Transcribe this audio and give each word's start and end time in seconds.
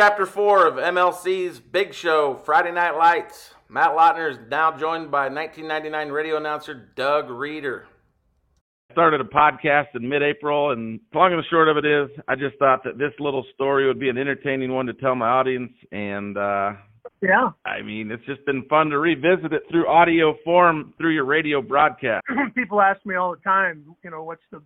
chapter 0.00 0.24
four 0.24 0.66
of 0.66 0.76
MLC's 0.76 1.60
Big 1.60 1.92
Show 1.92 2.40
Friday 2.46 2.72
Night 2.72 2.96
Lights. 2.96 3.52
Matt 3.68 3.90
Lautner 3.90 4.30
is 4.30 4.38
now 4.48 4.74
joined 4.74 5.10
by 5.10 5.28
1999 5.28 6.08
radio 6.08 6.38
announcer 6.38 6.88
Doug 6.96 7.28
Reider. 7.28 7.82
I 8.88 8.94
started 8.94 9.20
a 9.20 9.24
podcast 9.24 9.88
in 9.94 10.08
mid-April, 10.08 10.70
and 10.70 11.00
long 11.12 11.34
and 11.34 11.38
the 11.38 11.46
short 11.50 11.68
of 11.68 11.76
it 11.76 11.84
is, 11.84 12.08
I 12.28 12.34
just 12.34 12.56
thought 12.58 12.82
that 12.84 12.96
this 12.96 13.12
little 13.18 13.44
story 13.52 13.86
would 13.86 14.00
be 14.00 14.08
an 14.08 14.16
entertaining 14.16 14.72
one 14.72 14.86
to 14.86 14.94
tell 14.94 15.14
my 15.14 15.28
audience, 15.28 15.72
and 15.92 16.34
uh, 16.38 16.72
yeah, 17.20 17.50
I 17.66 17.82
mean, 17.82 18.10
it's 18.10 18.24
just 18.24 18.42
been 18.46 18.64
fun 18.70 18.88
to 18.88 18.98
revisit 18.98 19.52
it 19.52 19.64
through 19.70 19.86
audio 19.86 20.34
form 20.42 20.94
through 20.96 21.12
your 21.12 21.26
radio 21.26 21.60
broadcast. 21.60 22.24
People 22.54 22.80
ask 22.80 23.04
me 23.04 23.16
all 23.16 23.32
the 23.32 23.42
time, 23.42 23.84
you 24.02 24.10
know, 24.10 24.22
what's 24.22 24.40
the 24.50 24.62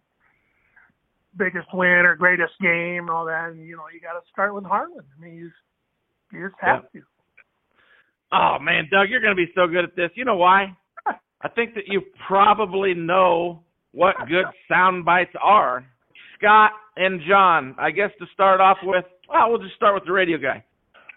biggest 1.36 1.68
win 1.72 2.06
or 2.06 2.16
greatest 2.16 2.52
game 2.60 3.04
and 3.04 3.10
all 3.10 3.24
that, 3.26 3.50
and 3.50 3.66
you 3.66 3.76
know, 3.76 3.84
you 3.92 4.00
got 4.00 4.14
to 4.14 4.20
start 4.32 4.54
with 4.54 4.64
Harlan. 4.64 5.04
I 5.16 5.20
mean, 5.20 5.34
you 5.36 5.48
just, 5.48 6.32
you 6.32 6.48
just 6.48 6.60
have 6.60 6.84
yeah. 6.94 7.00
to. 7.00 7.06
Oh 8.32 8.58
man, 8.60 8.88
Doug, 8.90 9.08
you're 9.10 9.20
going 9.20 9.36
to 9.36 9.36
be 9.36 9.52
so 9.54 9.66
good 9.66 9.84
at 9.84 9.96
this. 9.96 10.10
You 10.14 10.24
know 10.24 10.36
why? 10.36 10.76
I 11.06 11.48
think 11.48 11.74
that 11.74 11.84
you 11.86 12.02
probably 12.26 12.94
know 12.94 13.62
what 13.92 14.16
good 14.28 14.46
sound 14.68 15.04
bites 15.04 15.34
are. 15.42 15.86
Scott 16.38 16.72
and 16.96 17.20
Jon, 17.28 17.74
I 17.78 17.90
guess 17.90 18.10
to 18.18 18.26
start 18.32 18.60
off 18.60 18.78
with, 18.82 19.04
well, 19.28 19.50
we'll 19.50 19.62
just 19.62 19.76
start 19.76 19.94
with 19.94 20.04
the 20.04 20.12
radio 20.12 20.36
guy. 20.36 20.64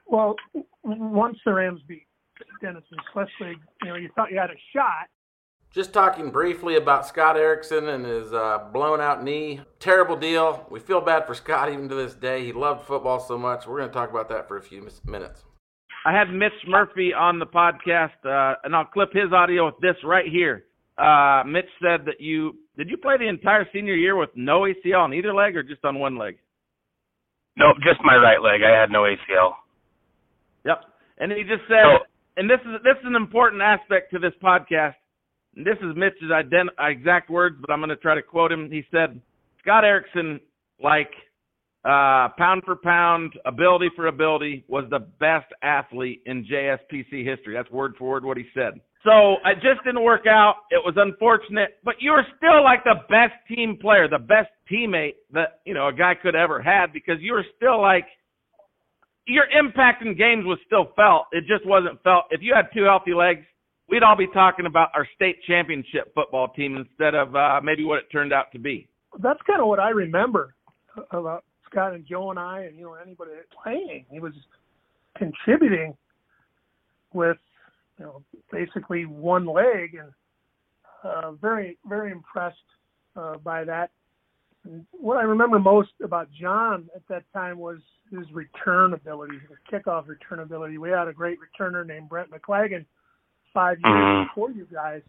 Well, 0.05 0.35
once 0.83 1.37
the 1.45 1.53
Rams 1.53 1.81
beat 1.87 2.05
Denison 2.61 2.97
Schleswig, 3.11 3.57
you 3.83 3.89
know, 3.89 3.95
you 3.95 4.09
thought 4.15 4.31
you 4.31 4.37
had 4.37 4.49
a 4.49 4.59
shot. 4.73 5.09
Just 5.77 5.93
talking 5.93 6.31
briefly 6.31 6.75
about 6.75 7.05
Scott 7.05 7.37
Erickson 7.37 7.87
and 7.89 8.03
his 8.03 8.33
uh, 8.33 8.67
blown 8.73 8.99
out 8.99 9.23
knee. 9.23 9.61
Terrible 9.79 10.15
deal. 10.15 10.65
We 10.71 10.79
feel 10.79 11.01
bad 11.01 11.27
for 11.27 11.35
Scott 11.35 11.71
even 11.71 11.87
to 11.89 11.93
this 11.93 12.15
day. 12.15 12.43
He 12.43 12.51
loved 12.51 12.87
football 12.87 13.19
so 13.19 13.37
much. 13.37 13.67
We're 13.67 13.77
going 13.77 13.89
to 13.89 13.93
talk 13.93 14.09
about 14.09 14.27
that 14.29 14.47
for 14.47 14.57
a 14.57 14.61
few 14.63 14.89
minutes. 15.05 15.43
I 16.03 16.17
had 16.17 16.33
Mitch 16.33 16.57
Murphy 16.67 17.13
on 17.13 17.37
the 17.37 17.45
podcast, 17.45 18.17
uh, 18.25 18.55
and 18.63 18.75
I'll 18.75 18.85
clip 18.85 19.09
his 19.13 19.31
audio 19.31 19.67
with 19.67 19.75
this 19.79 19.93
right 20.03 20.25
here. 20.27 20.65
Uh, 20.97 21.43
Mitch 21.45 21.69
said 21.79 22.07
that 22.07 22.19
you 22.19 22.55
did 22.75 22.89
you 22.89 22.97
play 22.97 23.17
the 23.19 23.27
entire 23.27 23.67
senior 23.71 23.93
year 23.93 24.15
with 24.15 24.31
no 24.35 24.61
ACL 24.61 25.03
on 25.03 25.13
either 25.13 25.31
leg 25.31 25.55
or 25.55 25.61
just 25.61 25.85
on 25.85 25.99
one 25.99 26.17
leg? 26.17 26.39
Nope, 27.55 27.77
just 27.83 27.99
my 28.03 28.15
right 28.15 28.41
leg. 28.41 28.61
I 28.63 28.81
had 28.81 28.89
no 28.89 29.01
ACL. 29.01 29.51
Yep. 30.65 30.85
And 31.19 31.31
he 31.31 31.43
just 31.43 31.67
said, 31.67 31.85
oh. 31.85 31.97
and 32.35 32.49
this 32.49 32.61
is 32.61 32.81
this 32.83 32.97
is 32.99 33.05
an 33.05 33.15
important 33.15 33.61
aspect 33.61 34.09
to 34.13 34.17
this 34.17 34.33
podcast. 34.41 34.95
This 35.63 35.77
is 35.81 35.95
Mitch's 35.95 36.31
ident- 36.31 36.69
exact 36.79 37.29
words, 37.29 37.57
but 37.59 37.71
I'm 37.71 37.79
going 37.79 37.89
to 37.89 37.95
try 37.95 38.15
to 38.15 38.21
quote 38.21 38.51
him. 38.51 38.69
He 38.71 38.83
said, 38.91 39.19
"Scott 39.61 39.83
Erickson, 39.83 40.39
like 40.81 41.09
uh, 41.83 42.29
pound 42.37 42.63
for 42.65 42.75
pound, 42.75 43.33
ability 43.45 43.89
for 43.95 44.07
ability, 44.07 44.65
was 44.67 44.85
the 44.89 44.99
best 45.19 45.51
athlete 45.63 46.21
in 46.25 46.45
JSPC 46.45 47.25
history. 47.25 47.55
That's 47.55 47.71
word 47.71 47.95
for 47.97 48.09
word 48.09 48.25
what 48.25 48.37
he 48.37 48.45
said. 48.53 48.79
So 49.03 49.35
it 49.45 49.55
just 49.55 49.83
didn't 49.85 50.03
work 50.03 50.25
out. 50.27 50.55
It 50.69 50.83
was 50.83 50.95
unfortunate, 50.97 51.77
but 51.83 51.95
you 51.99 52.11
were 52.11 52.25
still 52.35 52.63
like 52.63 52.83
the 52.83 52.95
best 53.07 53.33
team 53.47 53.77
player, 53.79 54.07
the 54.09 54.19
best 54.19 54.49
teammate 54.69 55.15
that 55.31 55.61
you 55.65 55.73
know 55.73 55.87
a 55.87 55.93
guy 55.93 56.13
could 56.21 56.35
ever 56.35 56.61
had 56.61 56.91
because 56.91 57.15
you 57.19 57.33
were 57.33 57.45
still 57.55 57.81
like 57.81 58.05
your 59.25 59.45
impact 59.57 60.03
in 60.03 60.17
games 60.17 60.45
was 60.45 60.59
still 60.65 60.91
felt. 60.95 61.27
It 61.31 61.45
just 61.47 61.65
wasn't 61.65 62.01
felt. 62.03 62.25
If 62.31 62.41
you 62.41 62.53
had 62.53 62.67
two 62.73 62.83
healthy 62.83 63.13
legs, 63.13 63.45
we'd 63.89 64.03
all 64.03 64.15
be 64.15 64.27
talking 64.33 64.65
about 64.65 64.89
our 64.93 65.07
state 65.15 65.37
championship 65.47 66.13
football 66.13 66.49
team 66.49 66.77
instead 66.77 67.15
of 67.15 67.35
uh, 67.35 67.61
maybe 67.63 67.83
what 67.83 67.99
it 67.99 68.05
turned 68.11 68.33
out 68.33 68.51
to 68.51 68.59
be. 68.59 68.87
That's 69.19 69.39
kind 69.47 69.61
of 69.61 69.67
what 69.67 69.79
I 69.79 69.89
remember 69.89 70.55
about 71.11 71.43
Scott 71.69 71.93
and 71.93 72.05
Joe 72.05 72.29
and 72.29 72.39
I, 72.39 72.63
and 72.63 72.77
you 72.77 72.83
know 72.83 72.93
anybody 72.93 73.31
playing. 73.63 74.05
He 74.09 74.19
was 74.19 74.33
contributing 75.17 75.95
with 77.13 77.37
you 77.99 78.05
know 78.05 78.23
basically 78.51 79.05
one 79.05 79.45
leg, 79.45 79.95
and 79.99 80.11
uh, 81.03 81.31
very 81.33 81.77
very 81.87 82.11
impressed 82.11 82.57
uh, 83.15 83.37
by 83.37 83.63
that. 83.63 83.91
And 84.65 84.85
what 84.91 85.17
I 85.17 85.23
remember 85.23 85.59
most 85.59 85.91
about 86.03 86.29
Jon 86.39 86.89
at 86.95 87.01
that 87.09 87.23
time 87.33 87.57
was 87.57 87.79
his 88.11 88.29
return 88.31 88.93
ability, 88.93 89.35
his 89.49 89.57
kickoff 89.71 90.07
return 90.07 90.39
ability. 90.39 90.77
We 90.77 90.89
had 90.89 91.07
a 91.07 91.13
great 91.13 91.37
returner 91.39 91.85
named 91.85 92.09
Brent 92.09 92.29
McLagan 92.31 92.85
five 93.57 93.77
years 93.83 93.91
mm-hmm. 93.91 94.27
before 94.27 94.51
you 94.51 94.67
guys, 94.71 95.01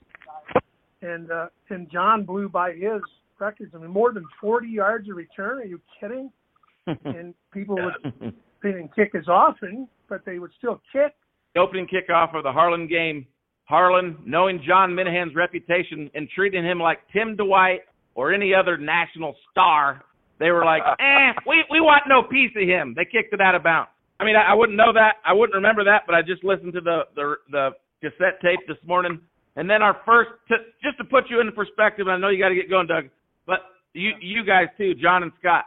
and 1.03 1.31
uh, 1.31 1.49
and 1.69 1.91
Jon 1.93 2.25
blew 2.25 2.49
by 2.49 2.73
his 2.73 3.03
records. 3.39 3.73
I 3.75 3.79
mean, 3.79 3.91
more 3.91 4.11
than 4.11 4.25
40 4.41 4.69
yards 4.69 5.09
of 5.11 5.17
return. 5.17 5.59
Are 5.59 5.65
you 5.65 5.81
kidding? 6.01 6.33
and 7.05 7.35
people 7.53 7.77
would 7.77 8.35
didn't 8.63 8.95
kick 8.97 9.13
as 9.15 9.29
often, 9.29 9.87
but 10.09 10.25
they 10.25 10.39
would 10.39 10.51
still 10.57 10.81
kick. 10.91 11.13
The 11.55 11.61
opening 11.61 11.87
kickoff 11.87 12.35
of 12.35 12.43
the 12.43 12.53
Harlan 12.53 12.89
game, 12.89 13.27
Harlan, 13.65 14.17
knowing 14.25 14.63
Jon 14.67 14.95
Minnehan's 14.95 15.35
reputation 15.35 16.11
and 16.15 16.27
treating 16.35 16.65
him 16.65 16.81
like 16.81 17.01
Tim 17.13 17.37
Dwight 17.37 17.81
or 18.15 18.33
any 18.33 18.55
other 18.55 18.79
national 18.79 19.37
star, 19.51 20.03
they 20.41 20.51
were 20.51 20.65
like, 20.65 20.83
"Eh, 21.01 21.33
we 21.47 21.65
we 21.71 21.81
want 21.81 22.05
no 22.09 22.23
piece 22.23 22.53
of 22.57 22.67
him." 22.67 22.95
They 22.97 23.05
kicked 23.05 23.35
it 23.35 23.43
out 23.43 23.55
of 23.55 23.63
bounds. 23.63 23.91
I 24.19 24.25
mean, 24.25 24.37
I, 24.37 24.53
I 24.53 24.55
wouldn't 24.55 24.77
know 24.77 24.93
that, 24.95 25.17
I 25.25 25.33
wouldn't 25.33 25.55
remember 25.55 25.85
that, 25.85 26.03
but 26.07 26.15
I 26.15 26.23
just 26.23 26.43
listened 26.43 26.73
to 26.73 26.81
the 26.81 27.01
the 27.15 27.35
the 27.51 27.71
cassette 28.03 28.41
tape 28.43 28.61
this 28.67 28.79
morning, 28.87 29.21
and 29.57 29.69
then 29.69 29.83
our 29.83 29.97
first, 30.07 30.31
to, 30.49 30.57
just 30.83 30.99
to 30.99 31.05
put 31.05 31.25
you 31.31 31.41
into 31.41 31.53
perspective. 31.53 32.09
I 32.09 32.17
know 32.17 32.29
you 32.29 32.39
got 32.39 32.51
to 32.51 32.55
get 32.55 32.71
going, 32.71 32.87
Doug, 32.87 33.05
but 33.47 33.61
you 33.93 34.13
you 34.21 34.45
guys 34.45 34.67
too, 34.77 34.95
Jon 34.95 35.23
and 35.23 35.33
Scott 35.39 35.65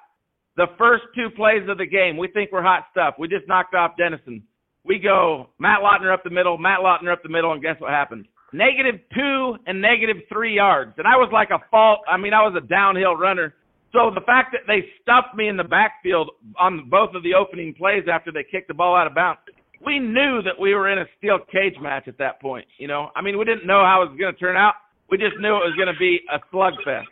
the 0.57 0.67
first 0.77 1.03
two 1.15 1.29
plays 1.35 1.67
of 1.69 1.77
the 1.77 1.85
game, 1.85 2.17
we 2.17 2.27
think 2.27 2.51
we're 2.51 2.61
hot 2.61 2.85
stuff. 2.91 3.15
We 3.17 3.27
just 3.27 3.47
knocked 3.47 3.73
off 3.73 3.91
Denison. 3.97 4.43
We 4.83 4.99
go 4.99 5.49
Matt 5.59 5.79
Lautner 5.81 6.13
up 6.13 6.23
the 6.23 6.29
middle, 6.29 6.57
Matt 6.57 6.79
Lautner 6.79 7.13
up 7.13 7.23
the 7.23 7.29
middle, 7.29 7.51
and 7.53 7.61
guess 7.61 7.79
what 7.79 7.91
happened? 7.91 8.27
Negative 8.53 8.99
two 9.13 9.55
and 9.65 9.81
negative 9.81 10.17
three 10.31 10.55
yards. 10.55 10.93
And 10.97 11.07
I 11.07 11.15
was 11.15 11.29
like 11.31 11.49
a 11.51 11.63
fault. 11.69 11.99
I 12.09 12.17
mean, 12.17 12.33
I 12.33 12.41
was 12.41 12.53
a 12.57 12.67
downhill 12.67 13.15
runner. 13.15 13.53
So 13.93 14.11
the 14.13 14.21
fact 14.21 14.53
that 14.53 14.67
they 14.67 14.85
stuffed 15.01 15.35
me 15.35 15.47
in 15.47 15.57
the 15.57 15.63
backfield 15.63 16.31
on 16.59 16.89
both 16.89 17.15
of 17.15 17.23
the 17.23 17.33
opening 17.33 17.73
plays 17.73 18.03
after 18.11 18.31
they 18.31 18.43
kicked 18.49 18.67
the 18.67 18.73
ball 18.73 18.95
out 18.95 19.07
of 19.07 19.15
bounds, 19.15 19.39
we 19.85 19.99
knew 19.99 20.41
that 20.43 20.59
we 20.59 20.73
were 20.73 20.91
in 20.91 20.99
a 20.99 21.05
steel 21.17 21.39
cage 21.51 21.75
match 21.81 22.07
at 22.07 22.17
that 22.17 22.41
point. 22.41 22.65
You 22.77 22.87
know, 22.87 23.09
I 23.15 23.21
mean, 23.21 23.37
we 23.37 23.45
didn't 23.45 23.65
know 23.65 23.83
how 23.83 24.03
it 24.03 24.09
was 24.09 24.17
going 24.19 24.33
to 24.33 24.39
turn 24.39 24.57
out. 24.57 24.73
We 25.09 25.17
just 25.17 25.37
knew 25.39 25.55
it 25.55 25.65
was 25.65 25.75
going 25.75 25.93
to 25.93 25.99
be 25.99 26.21
a 26.31 26.39
slugfest. 26.53 27.05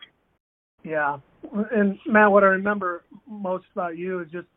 Yeah, 0.83 1.17
and 1.71 1.97
Matt, 2.07 2.31
what 2.31 2.43
I 2.43 2.47
remember 2.47 3.03
most 3.27 3.65
about 3.73 3.97
you 3.97 4.21
is 4.21 4.31
just 4.31 4.47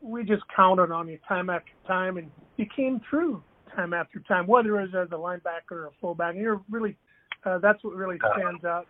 we 0.00 0.24
just 0.24 0.42
counted 0.54 0.90
on 0.90 1.08
you 1.08 1.18
time 1.28 1.50
after 1.50 1.70
time, 1.86 2.16
and 2.16 2.30
you 2.56 2.66
came 2.74 3.00
through 3.08 3.42
time 3.76 3.92
after 3.92 4.20
time, 4.20 4.46
whether 4.46 4.80
it 4.80 4.90
was 4.90 5.06
as 5.06 5.12
a 5.12 5.16
linebacker 5.20 5.72
or 5.72 5.86
a 5.86 5.90
fullback. 6.00 6.34
And 6.34 6.42
you're 6.42 6.62
really 6.70 6.96
uh, 7.44 7.58
that's 7.58 7.82
what 7.84 7.94
really 7.94 8.18
stands 8.34 8.64
out 8.64 8.86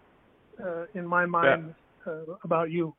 uh, 0.65 0.85
in 0.95 1.07
my 1.07 1.27
mind 1.27 1.75
yeah. 2.07 2.13
uh, 2.13 2.37
about 2.45 2.71
you. 2.71 2.95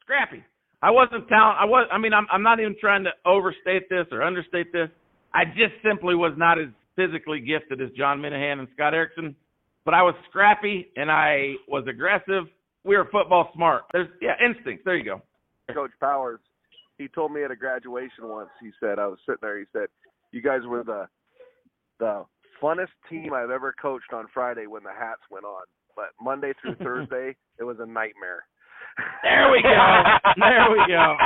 Scrappy. 0.00 0.42
I 0.82 0.90
wasn't 0.90 1.28
talent. 1.28 1.58
I 1.60 1.64
was. 1.64 1.88
I 1.92 1.98
mean, 1.98 2.12
I'm. 2.12 2.26
I'm 2.30 2.42
not 2.42 2.60
even 2.60 2.76
trying 2.80 3.04
to 3.04 3.10
overstate 3.24 3.88
this 3.88 4.06
or 4.10 4.22
understate 4.22 4.72
this. 4.72 4.88
I 5.32 5.44
just 5.44 5.74
simply 5.86 6.14
was 6.14 6.32
not 6.36 6.58
as 6.58 6.68
physically 6.96 7.40
gifted 7.40 7.80
as 7.80 7.90
Jon 7.96 8.20
Minnehan 8.20 8.58
and 8.58 8.68
Scott 8.74 8.92
Erickson, 8.92 9.34
but 9.84 9.94
I 9.94 10.02
was 10.02 10.14
scrappy 10.28 10.88
and 10.96 11.10
I 11.10 11.54
was 11.68 11.84
aggressive 11.88 12.44
we 12.84 12.96
were 12.96 13.08
football 13.10 13.50
smart. 13.54 13.84
There's 13.92 14.08
yeah, 14.20 14.34
instincts. 14.44 14.82
There 14.84 14.96
you 14.96 15.04
go. 15.04 15.22
Coach 15.72 15.92
Powers, 16.00 16.40
he 16.98 17.08
told 17.08 17.32
me 17.32 17.44
at 17.44 17.50
a 17.50 17.56
graduation 17.56 18.28
once. 18.28 18.50
He 18.60 18.70
said 18.80 18.98
I 18.98 19.06
was 19.06 19.18
sitting 19.24 19.38
there. 19.40 19.58
He 19.58 19.66
said, 19.72 19.88
"You 20.32 20.42
guys 20.42 20.60
were 20.66 20.82
the 20.82 21.08
the 21.98 22.24
funnest 22.60 22.94
team 23.08 23.32
I've 23.32 23.50
ever 23.50 23.74
coached 23.80 24.12
on 24.12 24.26
Friday 24.34 24.66
when 24.66 24.82
the 24.82 24.92
hats 24.92 25.22
went 25.30 25.44
on, 25.44 25.62
but 25.96 26.06
Monday 26.20 26.52
through 26.60 26.74
Thursday 26.84 27.36
it 27.58 27.64
was 27.64 27.76
a 27.80 27.86
nightmare." 27.86 28.44
There 29.22 29.50
we 29.50 29.62
go. 29.62 30.02
there 30.38 30.66
we 30.70 30.78
go. 30.88 31.16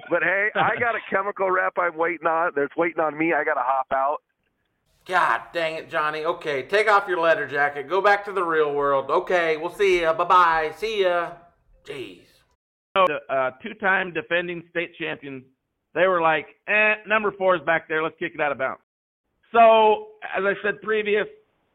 but 0.10 0.22
hey, 0.22 0.48
I 0.54 0.78
got 0.78 0.94
a 0.94 1.00
chemical 1.10 1.50
rep 1.50 1.74
I'm 1.78 1.96
waiting 1.96 2.26
on. 2.26 2.52
That's 2.56 2.74
waiting 2.76 3.00
on 3.00 3.16
me. 3.16 3.32
I 3.32 3.44
got 3.44 3.54
to 3.54 3.62
hop 3.64 3.86
out. 3.92 4.18
God 5.06 5.40
dang 5.52 5.76
it, 5.76 5.90
Johnny. 5.90 6.24
Okay, 6.24 6.62
take 6.64 6.88
off 6.88 7.08
your 7.08 7.20
leather 7.20 7.46
jacket. 7.46 7.88
Go 7.88 8.00
back 8.00 8.24
to 8.26 8.32
the 8.32 8.42
real 8.42 8.74
world. 8.74 9.10
Okay, 9.10 9.56
we'll 9.56 9.74
see 9.74 10.02
ya. 10.02 10.12
Bye 10.12 10.24
bye. 10.24 10.72
See 10.76 11.02
ya. 11.02 11.32
Jeez. 11.84 12.22
So 12.96 13.06
The 13.06 13.34
uh, 13.34 13.50
two-time 13.62 14.12
defending 14.12 14.62
state 14.70 14.94
champion, 14.96 15.44
they 15.94 16.06
were 16.06 16.20
like, 16.20 16.46
"Eh, 16.68 16.94
number 17.06 17.32
four 17.32 17.56
is 17.56 17.62
back 17.62 17.88
there. 17.88 18.02
Let's 18.02 18.16
kick 18.18 18.32
it 18.34 18.40
out 18.40 18.52
of 18.52 18.58
bounds." 18.58 18.82
So, 19.52 20.08
as 20.36 20.44
I 20.44 20.54
said 20.62 20.80
previous, 20.82 21.26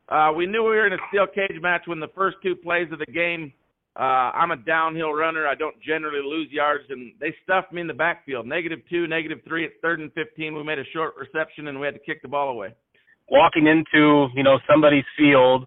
uh, 0.10 0.32
we 0.36 0.46
knew 0.46 0.64
we 0.64 0.70
were 0.70 0.88
in 0.88 0.94
a 0.94 0.98
steel 1.10 1.28
cage 1.28 1.60
match 1.62 1.82
when 1.88 2.00
the 2.00 2.10
first 2.16 2.38
two 2.44 2.56
plays 2.56 2.92
of 2.92 3.00
the 3.00 3.06
game. 3.06 3.52
Uh, 3.98 4.32
I'm 4.36 4.52
a 4.52 4.58
downhill 4.58 5.14
runner. 5.14 5.48
I 5.48 5.56
don't 5.56 5.76
generally 5.82 6.22
lose 6.22 6.50
yards, 6.52 6.84
and 6.90 7.14
they 7.20 7.34
stuffed 7.44 7.72
me 7.72 7.80
in 7.80 7.88
the 7.88 7.94
backfield. 7.94 8.46
Negative 8.46 8.80
two, 8.90 9.08
negative 9.08 9.40
three. 9.48 9.64
It's 9.64 9.76
third 9.82 10.02
and 10.02 10.12
15. 10.14 10.54
We 10.54 10.64
made 10.64 10.80
a 10.80 10.84
short 10.94 11.14
reception, 11.18 11.68
and 11.68 11.80
we 11.80 11.86
had 11.86 11.94
to 11.94 12.02
kick 12.02 12.22
the 12.22 12.28
ball 12.28 12.50
away 12.50 12.74
walking 13.30 13.68
into 13.68 14.28
you 14.36 14.44
know 14.44 14.60
somebody's 14.70 15.06
field, 15.18 15.66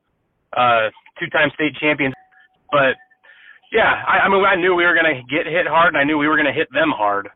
uh, 0.56 0.88
two-time 1.18 1.50
state 1.54 1.74
champions. 1.80 2.14
But 2.70 2.96
yeah, 3.72 4.02
I, 4.06 4.26
I 4.26 4.28
mean, 4.28 4.44
I 4.44 4.56
knew 4.56 4.74
we 4.74 4.84
were 4.84 4.94
going 4.94 5.14
to 5.14 5.22
get 5.34 5.46
hit 5.46 5.66
hard, 5.66 5.94
and 5.94 5.98
I 5.98 6.04
knew 6.04 6.18
we 6.18 6.28
were 6.28 6.36
going 6.36 6.46
to 6.46 6.52
hit 6.52 6.68
them 6.72 6.90
hard. 6.90 7.28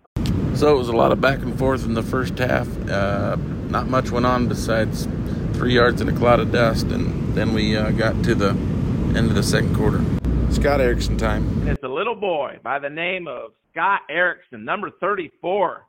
So 0.55 0.75
it 0.75 0.79
was 0.79 0.89
a 0.89 0.97
lot 0.97 1.13
of 1.13 1.21
back 1.21 1.41
and 1.41 1.59
forth 1.59 1.85
in 1.85 1.95
the 1.95 2.03
first 2.03 2.39
half. 2.39 2.69
Uh, 2.89 3.37
not 3.69 3.89
much 3.89 4.11
went 4.11 4.27
on 4.27 4.49
besides 4.49 5.09
three 5.55 5.75
yards 5.75 6.01
in 6.01 6.09
a 6.09 6.13
cloud 6.13 6.41
of 6.41 6.53
dust, 6.53 6.87
and 6.87 7.35
then 7.35 7.55
we 7.55 7.77
uh, 7.77 7.91
got 7.91 8.23
to 8.25 8.35
the 8.35 8.51
end 8.51 9.29
of 9.29 9.35
the 9.35 9.43
second 9.43 9.75
quarter. 9.75 10.05
Scott 10.55 10.81
Erickson 10.81 11.17
time. 11.19 11.47
And 11.61 11.69
It's 11.71 11.83
a 11.83 11.89
little 11.89 12.15
boy 12.15 12.59
by 12.63 12.79
the 12.79 12.89
name 12.91 13.27
of 13.27 13.53
Scott 13.73 14.01
Erickson, 14.11 14.65
number 14.65 14.91
34, 15.01 15.85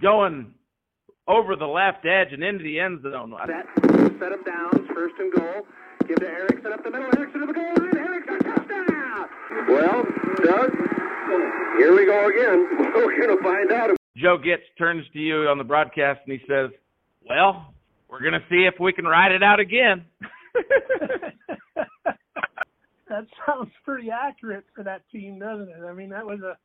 going 0.00 0.54
over 1.28 1.56
the 1.56 1.66
left 1.66 2.04
edge 2.06 2.32
and 2.32 2.42
into 2.42 2.62
the 2.64 2.78
end 2.80 3.02
zone. 3.02 3.34
Set, 3.46 3.66
set 4.18 4.32
him 4.32 4.42
down, 4.44 4.88
first 4.94 5.14
and 5.18 5.32
goal. 5.32 5.66
Give 6.06 6.16
to 6.20 6.26
Erickson 6.26 6.72
up 6.72 6.82
the 6.84 6.90
middle. 6.90 7.08
Erickson 7.16 7.40
to 7.40 7.46
the 7.46 7.52
goal 7.52 7.72
line. 7.78 7.96
Erickson 7.96 8.38
touchdown. 8.40 9.28
Well, 9.68 10.04
Doug, 10.44 10.70
here 11.78 11.94
we 11.96 12.04
go 12.06 12.28
again. 12.28 12.68
We're 12.94 13.26
going 13.26 13.36
to 13.36 13.42
find 13.42 13.72
out. 13.72 13.90
If- 13.90 13.96
Joe 14.16 14.38
Gitch 14.38 14.62
turns 14.78 15.04
to 15.12 15.18
you 15.18 15.48
on 15.48 15.58
the 15.58 15.64
broadcast 15.64 16.20
and 16.26 16.38
he 16.38 16.46
says, 16.48 16.70
"Well, 17.28 17.74
we're 18.08 18.20
going 18.20 18.34
to 18.34 18.44
see 18.48 18.64
if 18.64 18.74
we 18.78 18.92
can 18.92 19.06
ride 19.06 19.32
it 19.32 19.42
out 19.42 19.58
again." 19.58 20.04
that 23.14 23.26
sounds 23.46 23.70
pretty 23.84 24.10
accurate 24.10 24.64
for 24.74 24.82
that 24.84 25.02
team, 25.10 25.38
doesn't 25.38 25.68
it? 25.68 25.82
I 25.88 25.92
mean, 25.92 26.10
that 26.10 26.26
was 26.26 26.40
a 26.40 26.56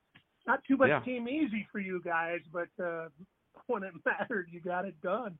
not 0.47 0.63
too 0.67 0.77
much 0.77 0.89
Yeah. 0.89 0.99
team 1.01 1.27
easy 1.27 1.67
for 1.71 1.79
you 1.79 2.01
guys, 2.03 2.39
but 2.51 2.69
uh, 2.83 3.09
when 3.67 3.83
it 3.83 3.93
mattered, 4.05 4.47
you 4.51 4.59
got 4.59 4.85
it 4.85 4.99
done. 5.01 5.37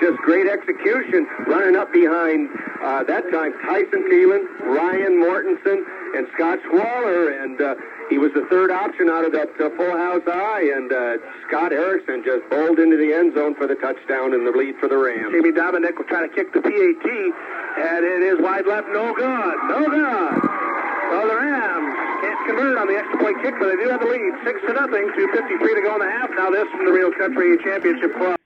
Just 0.00 0.18
great 0.18 0.48
execution, 0.48 1.26
running 1.46 1.76
up 1.76 1.92
behind 1.92 2.48
uh, 2.82 3.04
that 3.04 3.30
time 3.30 3.52
Tyson 3.64 4.02
Thielen, 4.10 4.42
Ryan 4.60 5.22
Mortensen, 5.22 5.84
and 6.14 6.26
Scott 6.34 6.58
Swaller, 6.68 7.30
and 7.42 7.60
uh, 7.60 7.74
he 8.10 8.18
was 8.18 8.32
the 8.32 8.44
third 8.50 8.70
option 8.70 9.08
out 9.08 9.24
of 9.24 9.32
that 9.32 9.48
uh, 9.60 9.70
full 9.76 9.96
house 9.96 10.22
eye, 10.26 10.70
and 10.74 10.92
uh, 10.92 11.16
Scott 11.48 11.72
Erickson 11.72 12.22
just 12.24 12.44
bowled 12.50 12.78
into 12.78 12.96
the 12.96 13.12
end 13.12 13.34
zone 13.34 13.54
for 13.54 13.66
the 13.66 13.76
touchdown 13.76 14.34
and 14.34 14.46
the 14.46 14.52
lead 14.52 14.76
for 14.76 14.88
the 14.88 14.96
Rams. 14.96 15.32
Jamie 15.32 15.52
Dominic 15.52 15.96
will 15.96 16.06
try 16.06 16.26
to 16.26 16.32
kick 16.34 16.52
the 16.52 16.60
PAT, 16.60 17.06
and 17.08 18.04
it 18.04 18.22
is 18.22 18.36
wide 18.40 18.66
left, 18.66 18.88
no 18.92 19.14
good, 19.14 19.56
no 19.72 19.80
good. 19.88 20.32
Well, 21.12 21.28
the 21.28 21.36
Rams 21.36 21.92
can't 22.20 22.40
convert 22.46 22.76
on 22.78 22.86
the 22.88 22.96
extra 22.96 23.18
point 23.18 23.36
kick, 23.42 23.54
but 23.60 23.68
they 23.72 23.76
do 23.80 23.88
have 23.88 24.00
the 24.00 24.08
lead, 24.12 24.32
six 24.44 24.60
to 24.68 24.72
nothing, 24.72 25.12
two 25.16 25.28
fifty-three 25.32 25.74
to 25.74 25.82
go 25.82 25.94
in 25.96 26.00
the 26.00 26.10
half. 26.10 26.30
Now 26.36 26.50
this 26.50 26.68
from 26.72 26.84
the 26.84 26.92
Real 26.92 27.12
Country 27.12 27.56
Championship 27.64 28.16
Club. 28.16 28.41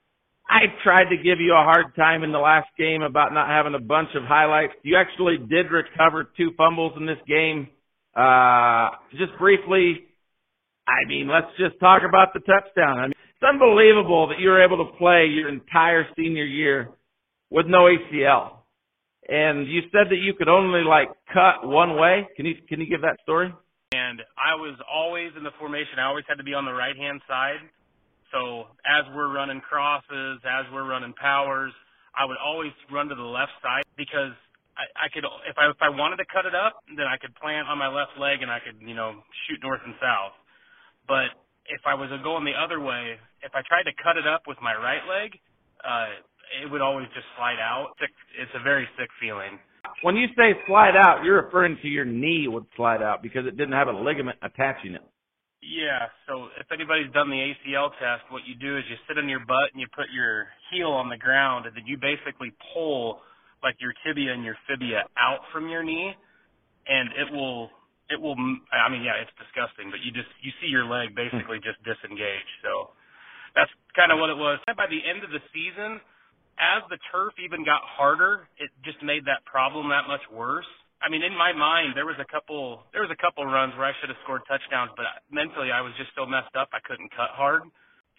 I 0.49 0.61
tried 0.83 1.09
to 1.09 1.17
give 1.17 1.39
you 1.39 1.53
a 1.53 1.63
hard 1.63 1.95
time 1.95 2.23
in 2.23 2.31
the 2.31 2.39
last 2.39 2.69
game 2.77 3.01
about 3.01 3.33
not 3.33 3.47
having 3.49 3.75
a 3.75 3.83
bunch 3.83 4.09
of 4.15 4.23
highlights. 4.23 4.73
You 4.83 4.97
actually 4.97 5.37
did 5.37 5.71
recover 5.71 6.29
two 6.37 6.51
fumbles 6.57 6.93
in 6.97 7.05
this 7.05 7.19
game. 7.27 7.67
Uh, 8.15 8.89
just 9.11 9.37
briefly, 9.37 10.05
I 10.87 11.07
mean, 11.07 11.27
let's 11.27 11.51
just 11.57 11.79
talk 11.79 12.01
about 12.07 12.33
the 12.33 12.39
touchdown. 12.39 12.99
I 12.99 13.03
mean, 13.07 13.13
it's 13.35 13.43
unbelievable 13.43 14.27
that 14.29 14.39
you 14.39 14.49
were 14.49 14.63
able 14.63 14.77
to 14.85 14.97
play 14.97 15.27
your 15.27 15.49
entire 15.49 16.07
senior 16.15 16.45
year 16.45 16.89
with 17.51 17.67
no 17.67 17.89
ACL. 17.89 18.53
And 19.29 19.67
you 19.67 19.81
said 19.91 20.09
that 20.09 20.17
you 20.17 20.33
could 20.33 20.47
only 20.47 20.81
like 20.87 21.09
cut 21.33 21.67
one 21.67 21.99
way. 21.99 22.27
Can 22.37 22.45
you 22.45 22.55
can 22.69 22.79
you 22.79 22.87
give 22.87 23.01
that 23.01 23.17
story? 23.23 23.51
and 23.91 24.19
I 24.35 24.55
was 24.55 24.75
always 24.91 25.31
in 25.37 25.43
the 25.43 25.55
formation. 25.59 25.99
I 25.99 26.07
always 26.07 26.25
had 26.27 26.35
to 26.35 26.43
be 26.43 26.53
on 26.53 26.65
the 26.65 26.73
right 26.73 26.95
hand 26.95 27.21
side. 27.27 27.63
So 28.31 28.67
as 28.83 29.07
we're 29.15 29.33
running 29.33 29.61
crosses, 29.61 30.39
as 30.43 30.65
we're 30.73 30.87
running 30.87 31.13
powers, 31.13 31.71
I 32.17 32.25
would 32.25 32.37
always 32.43 32.71
run 32.91 33.07
to 33.07 33.15
the 33.15 33.21
left 33.21 33.53
side 33.61 33.85
because 33.95 34.35
I, 34.75 35.05
I 35.05 35.07
could 35.13 35.23
if 35.47 35.57
I 35.57 35.69
if 35.69 35.81
I 35.81 35.89
wanted 35.89 36.17
to 36.17 36.27
cut 36.27 36.45
it 36.45 36.55
up, 36.55 36.83
then 36.95 37.07
I 37.07 37.17
could 37.17 37.33
plant 37.35 37.67
on 37.67 37.77
my 37.77 37.87
left 37.87 38.17
leg 38.19 38.41
and 38.41 38.51
I 38.51 38.59
could 38.59 38.81
you 38.81 38.95
know 38.95 39.23
shoot 39.47 39.59
north 39.63 39.81
and 39.85 39.95
south. 40.01 40.35
But 41.07 41.31
if 41.71 41.81
I 41.87 41.95
was 41.95 42.09
going 42.23 42.43
the 42.43 42.57
other 42.57 42.79
way, 42.79 43.15
if 43.43 43.51
I 43.55 43.61
tried 43.67 43.87
to 43.87 43.95
cut 44.03 44.17
it 44.17 44.27
up 44.27 44.43
with 44.47 44.57
my 44.61 44.75
right 44.75 45.03
leg, 45.07 45.39
uh, 45.83 46.19
it 46.63 46.71
would 46.71 46.81
always 46.81 47.07
just 47.13 47.27
slide 47.35 47.59
out. 47.59 47.95
It's 47.99 48.51
a 48.55 48.63
very 48.63 48.87
sick 48.97 49.09
feeling. 49.19 49.59
When 50.01 50.15
you 50.15 50.27
say 50.35 50.53
slide 50.67 50.95
out, 50.95 51.23
you're 51.23 51.43
referring 51.43 51.77
to 51.81 51.87
your 51.87 52.05
knee 52.05 52.47
would 52.47 52.65
slide 52.75 53.01
out 53.01 53.21
because 53.21 53.45
it 53.45 53.57
didn't 53.57 53.73
have 53.73 53.87
a 53.87 53.91
ligament 53.91 54.37
attaching 54.41 54.93
it. 54.93 55.01
Yeah, 55.67 56.07
so 56.27 56.47
if 56.55 56.71
anybody's 56.71 57.11
done 57.11 57.27
the 57.29 57.51
ACL 57.51 57.91
test, 57.99 58.23
what 58.31 58.47
you 58.47 58.55
do 58.55 58.77
is 58.79 58.87
you 58.87 58.95
sit 59.03 59.19
on 59.19 59.27
your 59.27 59.43
butt 59.43 59.75
and 59.75 59.83
you 59.83 59.87
put 59.91 60.07
your 60.15 60.47
heel 60.71 60.95
on 60.95 61.09
the 61.09 61.19
ground, 61.19 61.67
and 61.67 61.75
then 61.75 61.83
you 61.85 61.99
basically 61.99 62.55
pull 62.73 63.19
like 63.63 63.75
your 63.83 63.91
tibia 64.05 64.31
and 64.31 64.45
your 64.47 64.55
fibia 64.63 65.03
out 65.19 65.43
from 65.51 65.67
your 65.67 65.83
knee, 65.83 66.15
and 66.87 67.09
it 67.19 67.27
will 67.35 67.69
it 68.09 68.15
will. 68.21 68.39
I 68.71 68.87
mean, 68.87 69.03
yeah, 69.03 69.19
it's 69.19 69.33
disgusting, 69.35 69.91
but 69.91 69.99
you 70.07 70.15
just 70.15 70.31
you 70.39 70.55
see 70.63 70.71
your 70.71 70.87
leg 70.87 71.11
basically 71.15 71.59
just 71.59 71.83
disengage. 71.83 72.47
So 72.63 72.95
that's 73.55 73.71
kind 73.95 74.15
of 74.15 74.23
what 74.23 74.31
it 74.31 74.39
was. 74.39 74.59
By 74.71 74.87
the 74.87 75.03
end 75.03 75.23
of 75.27 75.35
the 75.35 75.43
season, 75.51 75.99
as 76.55 76.81
the 76.87 76.97
turf 77.11 77.35
even 77.43 77.65
got 77.67 77.83
harder, 77.83 78.47
it 78.55 78.71
just 78.87 79.03
made 79.03 79.25
that 79.27 79.43
problem 79.43 79.91
that 79.91 80.07
much 80.07 80.23
worse. 80.31 80.69
I 81.01 81.09
mean, 81.09 81.21
in 81.21 81.37
my 81.37 81.53
mind, 81.53 81.93
there 81.93 82.05
was 82.05 82.17
a 82.17 82.25
couple 82.25 82.83
there 82.91 83.01
was 83.01 83.13
a 83.13 83.19
couple 83.19 83.45
runs 83.45 83.77
where 83.77 83.85
I 83.85 83.93
should 84.01 84.09
have 84.09 84.17
scored 84.23 84.41
touchdowns, 84.49 84.91
but 84.97 85.05
mentally 85.29 85.71
I 85.71 85.81
was 85.81 85.93
just 85.97 86.09
so 86.17 86.25
messed 86.25 86.55
up 86.57 86.69
I 86.73 86.81
couldn't 86.81 87.13
cut 87.13 87.31
hard. 87.37 87.63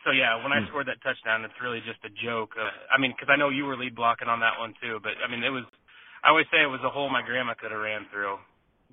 So 0.07 0.15
yeah, 0.15 0.39
when 0.43 0.55
I 0.55 0.63
scored 0.71 0.87
that 0.87 1.03
touchdown, 1.03 1.43
it's 1.43 1.59
really 1.59 1.83
just 1.83 1.99
a 2.07 2.13
joke. 2.23 2.55
Of, 2.55 2.71
I 2.87 3.03
mean, 3.03 3.11
because 3.11 3.27
I 3.27 3.37
know 3.37 3.51
you 3.51 3.67
were 3.67 3.77
lead 3.77 3.99
blocking 3.99 4.29
on 4.31 4.39
that 4.41 4.55
one 4.59 4.75
too, 4.81 5.03
but 5.03 5.19
I 5.19 5.27
mean, 5.27 5.43
it 5.43 5.51
was. 5.51 5.67
I 6.23 6.31
always 6.31 6.47
say 6.51 6.63
it 6.63 6.71
was 6.71 6.83
a 6.83 6.91
hole 6.91 7.11
my 7.11 7.23
grandma 7.23 7.55
could 7.55 7.71
have 7.71 7.81
ran 7.81 8.07
through. 8.11 8.39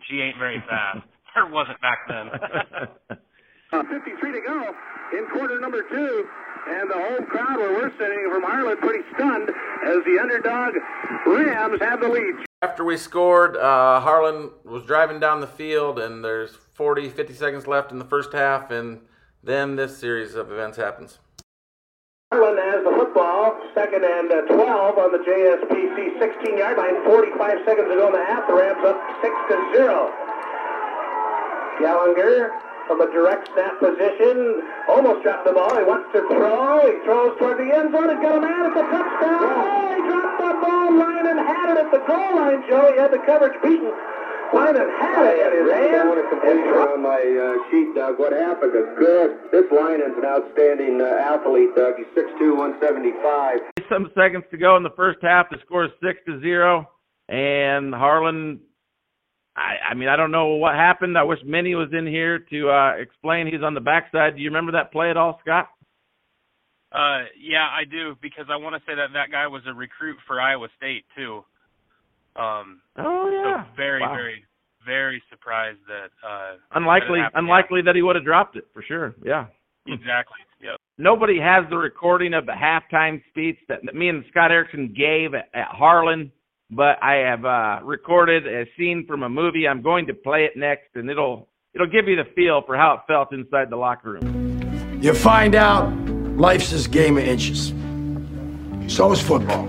She 0.10 0.22
ain't 0.22 0.38
very 0.38 0.62
fast, 0.68 1.06
or 1.36 1.50
wasn't 1.50 1.80
back 1.82 2.00
then. 2.10 3.18
Uh, 3.74 3.82
53 3.92 4.32
to 4.32 4.42
go 4.46 4.74
in 5.18 5.26
quarter 5.34 5.60
number 5.60 5.82
two. 5.90 6.26
And 6.68 6.90
the 6.90 6.94
home 6.94 7.26
crowd 7.26 7.58
where 7.58 7.74
we're 7.74 7.92
sitting 7.98 8.30
from 8.32 8.44
Harlan 8.44 8.78
pretty 8.78 9.04
stunned 9.16 9.50
as 9.50 9.98
the 10.06 10.20
underdog 10.22 10.74
Rams 11.26 11.82
have 11.82 12.00
the 12.00 12.08
lead. 12.08 12.46
After 12.66 12.84
we 12.84 12.98
scored, 12.98 13.56
uh, 13.58 14.00
Harlan 14.02 14.50
was 14.64 14.82
driving 14.88 15.20
down 15.20 15.40
the 15.40 15.46
field, 15.46 16.00
and 16.00 16.26
there's 16.26 16.50
40, 16.74 17.12
50 17.12 17.32
seconds 17.36 17.68
left 17.68 17.92
in 17.92 18.00
the 18.00 18.06
first 18.10 18.34
half, 18.34 18.72
and 18.72 19.02
then 19.44 19.76
this 19.76 19.96
series 20.00 20.34
of 20.34 20.52
events 20.52 20.76
happens. 20.76 21.20
Harlan 22.34 22.58
has 22.58 22.84
the 22.84 22.90
football, 22.90 23.54
second 23.76 24.04
and 24.04 24.32
uh, 24.32 24.42
12 24.50 24.98
on 24.98 25.12
the 25.12 25.22
JSPC 25.22 26.18
16 26.18 26.58
yard 26.58 26.80
line, 26.80 27.06
45 27.06 27.38
seconds 27.70 27.88
to 27.88 27.96
go 28.02 28.08
in 28.08 28.14
the 28.14 28.26
half. 28.26 28.48
The 28.48 28.56
Rams 28.56 28.82
up 28.82 28.98
6 29.22 29.36
to 29.54 29.56
0. 29.78 30.10
Gallagher 31.78 32.50
from 32.88 33.02
a 33.02 33.12
direct 33.14 33.48
snap 33.54 33.78
position, 33.78 34.66
almost 34.90 35.22
dropped 35.22 35.46
the 35.46 35.54
ball. 35.54 35.78
He 35.78 35.86
wants 35.86 36.10
to 36.14 36.22
throw. 36.34 36.82
He 36.82 36.98
throws 37.06 37.38
toward 37.38 37.62
the 37.62 37.70
end 37.70 37.94
zone. 37.94 38.10
He's 38.10 38.22
got 38.26 38.38
a 38.38 38.42
man 38.42 38.66
at 38.66 38.74
the 38.74 38.86
touchdown. 38.90 39.95
He 40.96 41.10
dropped 41.10 41.20
the 41.20 41.36
ball. 41.36 41.36
Lyman 41.36 41.38
had 41.46 41.70
it 41.72 41.78
at 41.86 41.92
the 41.92 42.02
goal 42.08 42.36
line, 42.36 42.64
Joe. 42.70 42.92
He 42.94 43.00
had 43.00 43.12
the 43.12 43.22
coverage 43.26 43.56
beaten. 43.64 43.92
Lyman 44.54 44.90
had 45.02 45.26
it, 45.26 45.40
and 45.42 45.54
he 45.54 45.62
ran. 45.68 46.08
And 46.08 46.78
on 46.78 47.02
my 47.02 47.20
uh, 47.20 47.70
sheet, 47.72 47.96
Doug. 47.96 48.20
What 48.20 48.32
happened 48.32 48.76
is 48.76 48.88
good. 48.98 49.38
This 49.52 49.66
Lyman's 49.72 50.18
an 50.18 50.26
outstanding 50.26 51.02
uh, 51.02 51.06
athlete, 51.06 51.76
Doug. 51.76 51.96
He's 51.98 52.08
6'2", 52.16 52.56
175. 52.56 53.60
Some 53.90 54.12
seconds 54.16 54.46
to 54.52 54.58
go 54.58 54.78
in 54.78 54.84
the 54.84 54.94
first 54.96 55.20
half. 55.22 55.50
The 55.50 55.58
score 55.66 55.86
is 55.86 55.92
six 56.04 56.20
to 56.28 56.40
zero, 56.42 56.90
and 57.28 57.94
Harlan. 57.94 58.60
I, 59.58 59.92
I 59.92 59.94
mean, 59.94 60.10
I 60.10 60.18
don't 60.18 60.32
know 60.32 60.48
what 60.56 60.76
happened. 60.76 61.18
I 61.18 61.24
wish 61.24 61.40
Minnie 61.46 61.76
was 61.76 61.90
in 61.94 62.06
here 62.06 62.40
to 62.40 62.70
uh, 62.70 62.92
explain. 63.00 63.48
He's 63.48 63.64
on 63.64 63.74
the 63.74 63.80
backside. 63.80 64.36
Do 64.36 64.42
you 64.42 64.50
remember 64.50 64.74
that 64.74 64.92
play 64.92 65.10
at 65.10 65.18
all, 65.18 65.40
Scott? 65.42 65.70
Uh, 66.96 67.26
yeah, 67.40 67.68
I 67.72 67.84
do 67.90 68.16
because 68.22 68.46
I 68.50 68.56
want 68.56 68.76
to 68.76 68.82
say 68.90 68.96
that 68.96 69.10
that 69.14 69.32
guy 69.32 69.48
was 69.48 69.62
a 69.68 69.74
recruit 69.74 70.18
for 70.26 70.40
Iowa 70.40 70.68
State 70.78 71.04
too. 71.16 71.44
Um, 72.36 72.82
Oh 72.98 73.30
yeah. 73.30 73.64
so 73.66 73.70
very, 73.76 74.02
Wow. 74.02 74.14
very, 74.14 74.44
very 74.86 75.22
surprised 75.30 75.80
that. 75.88 76.10
Uh, 76.28 76.56
unlikely. 76.74 77.08
that 77.10 77.16
it 77.20 77.24
happened. 77.24 77.44
Unlikely 77.46 77.82
that 77.84 77.96
he 77.96 78.02
would 78.02 78.16
have 78.16 78.26
dropped 78.26 78.56
it 78.56 78.66
for 78.74 78.82
sure. 78.82 79.16
Yeah. 79.24 79.48
Yeah, 79.86 79.94
exactly. 79.96 80.38
Yeah. 80.62 80.76
Nobody 80.98 81.40
has 81.40 81.66
the 81.70 81.78
recording 81.78 82.34
of 82.34 82.46
the 82.46 82.54
halftime 82.54 83.22
speech 83.30 83.58
that, 83.68 83.80
that 83.86 83.94
me 83.94 84.10
and 84.10 84.24
Scott 84.32 84.52
Erickson 84.52 84.94
gave 84.98 85.34
at, 85.34 85.50
at 85.54 85.68
Harlan, 85.68 86.32
but 86.72 86.98
I 87.04 87.16
have 87.16 87.46
uh, 87.46 87.80
recorded 87.84 88.48
a 88.48 88.66
scene 88.78 89.06
from 89.08 89.24
a 89.24 89.30
movie. 89.30 89.68
I'm 89.68 89.82
going 89.82 90.08
to 90.08 90.14
play 90.14 90.46
it 90.46 90.58
next, 90.58 90.96
and 90.96 91.10
it'll 91.10 91.48
it'll 91.74 91.88
give 91.88 92.08
you 92.08 92.16
the 92.16 92.24
feel 92.36 92.64
for 92.66 92.76
how 92.76 92.94
it 92.94 93.00
felt 93.08 93.32
inside 93.34 93.70
the 93.70 93.76
locker 93.76 94.14
room. 94.14 95.00
You 95.04 95.14
find 95.14 95.54
out 95.56 95.92
life's 96.36 96.72
this 96.72 96.88
game 96.88 97.18
of 97.18 97.24
inches. 97.24 97.74
So 98.94 99.12
is 99.12 99.22
football. 99.22 99.68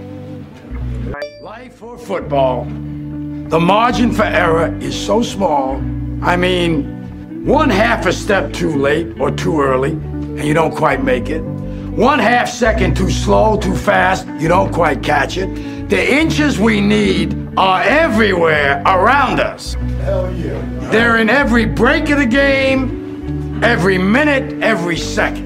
Life 1.42 1.82
or 1.82 1.96
football, 1.96 2.64
the 2.64 3.60
margin 3.60 4.12
for 4.12 4.24
error 4.24 4.76
is 4.80 4.98
so 4.98 5.22
small. 5.22 5.76
I 6.22 6.36
mean, 6.36 7.44
one 7.46 7.70
half 7.70 8.06
a 8.06 8.12
step 8.12 8.52
too 8.52 8.76
late 8.76 9.18
or 9.20 9.30
too 9.30 9.60
early, 9.60 9.92
and 9.92 10.44
you 10.44 10.54
don't 10.54 10.74
quite 10.74 11.04
make 11.04 11.28
it. 11.28 11.40
One 11.40 12.18
half 12.18 12.48
second 12.48 12.96
too 12.96 13.10
slow, 13.10 13.56
too 13.56 13.76
fast, 13.76 14.26
you 14.40 14.48
don't 14.48 14.72
quite 14.72 15.02
catch 15.02 15.38
it. 15.38 15.46
The 15.88 16.14
inches 16.14 16.58
we 16.58 16.80
need 16.80 17.34
are 17.56 17.80
everywhere 17.82 18.82
around 18.84 19.38
us. 19.38 19.74
Hell 20.00 20.34
yeah. 20.34 20.90
They're 20.90 21.18
in 21.18 21.30
every 21.30 21.64
break 21.64 22.10
of 22.10 22.18
the 22.18 22.26
game, 22.26 23.62
every 23.62 23.96
minute, 23.96 24.62
every 24.62 24.96
second. 24.96 25.45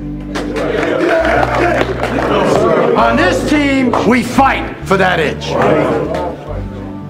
On 2.97 3.16
this 3.16 3.49
team, 3.49 3.92
we 4.09 4.23
fight 4.23 4.76
for 4.87 4.97
that 4.97 5.21
inch. 5.21 5.50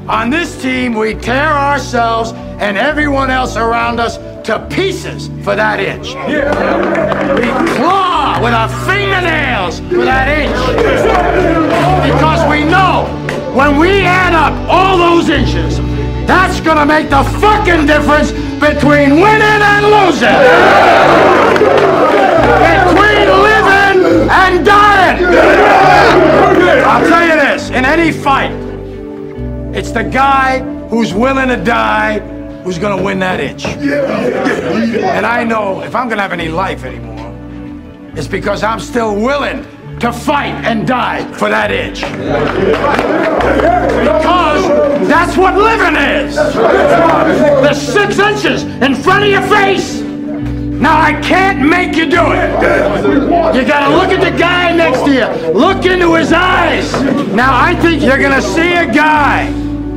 On 0.08 0.30
this 0.30 0.60
team, 0.60 0.94
we 0.94 1.14
tear 1.14 1.52
ourselves 1.52 2.32
and 2.60 2.76
everyone 2.76 3.30
else 3.30 3.56
around 3.56 4.00
us 4.00 4.18
to 4.46 4.66
pieces 4.70 5.28
for 5.44 5.54
that 5.54 5.80
inch. 5.80 6.08
We 6.08 7.50
claw 7.76 8.40
with 8.42 8.52
our 8.52 8.68
fingernails 8.86 9.80
for 9.80 10.04
that 10.04 10.28
inch. 10.28 10.56
Because 12.12 12.48
we 12.50 12.64
know 12.64 13.06
when 13.54 13.78
we 13.78 14.02
add 14.02 14.34
up 14.34 14.52
all 14.68 14.98
those 14.98 15.28
inches, 15.28 15.78
that's 16.26 16.60
gonna 16.60 16.86
make 16.86 17.10
the 17.10 17.24
fucking 17.40 17.86
difference 17.86 18.32
between 18.60 19.20
winning 19.20 19.62
and 19.72 19.86
losing. 19.86 20.40
Between 22.60 22.99
and 24.30 24.64
dying. 24.64 25.24
I'll 26.84 27.06
tell 27.08 27.26
you 27.26 27.34
this, 27.34 27.70
in 27.70 27.84
any 27.84 28.12
fight, 28.12 28.52
it's 29.74 29.90
the 29.90 30.04
guy 30.04 30.60
who's 30.88 31.12
willing 31.12 31.48
to 31.48 31.56
die 31.56 32.20
who's 32.62 32.78
gonna 32.78 33.02
win 33.02 33.18
that 33.20 33.40
inch. 33.40 33.64
And 33.64 35.26
I 35.26 35.44
know 35.44 35.82
if 35.82 35.94
I'm 35.94 36.08
gonna 36.08 36.22
have 36.22 36.32
any 36.32 36.48
life 36.48 36.84
anymore, 36.84 37.32
it's 38.16 38.28
because 38.28 38.62
I'm 38.62 38.80
still 38.80 39.14
willing 39.14 39.64
to 40.00 40.12
fight 40.12 40.54
and 40.64 40.86
die 40.86 41.24
for 41.34 41.48
that 41.48 41.70
inch. 41.70 42.02
Because 44.00 45.08
that's 45.08 45.36
what 45.36 45.56
living 45.56 45.96
is. 45.96 46.36
The 46.36 47.74
six 47.74 48.18
inches 48.18 48.62
in 48.62 48.94
front 48.94 49.24
of 49.24 49.30
your 49.30 49.42
face. 49.42 49.99
Now 50.80 50.98
I 50.98 51.12
can't 51.20 51.60
make 51.60 51.94
you 51.94 52.06
do 52.06 52.32
it. 52.32 52.50
You 53.54 53.66
gotta 53.66 53.94
look 53.94 54.08
at 54.08 54.32
the 54.32 54.36
guy 54.36 54.74
next 54.74 55.00
to 55.04 55.12
you. 55.12 55.52
Look 55.52 55.84
into 55.84 56.14
his 56.14 56.32
eyes. 56.32 56.90
Now 57.34 57.54
I 57.54 57.74
think 57.74 58.02
you're 58.02 58.18
gonna 58.18 58.40
see 58.40 58.72
a 58.72 58.86
guy 58.90 59.44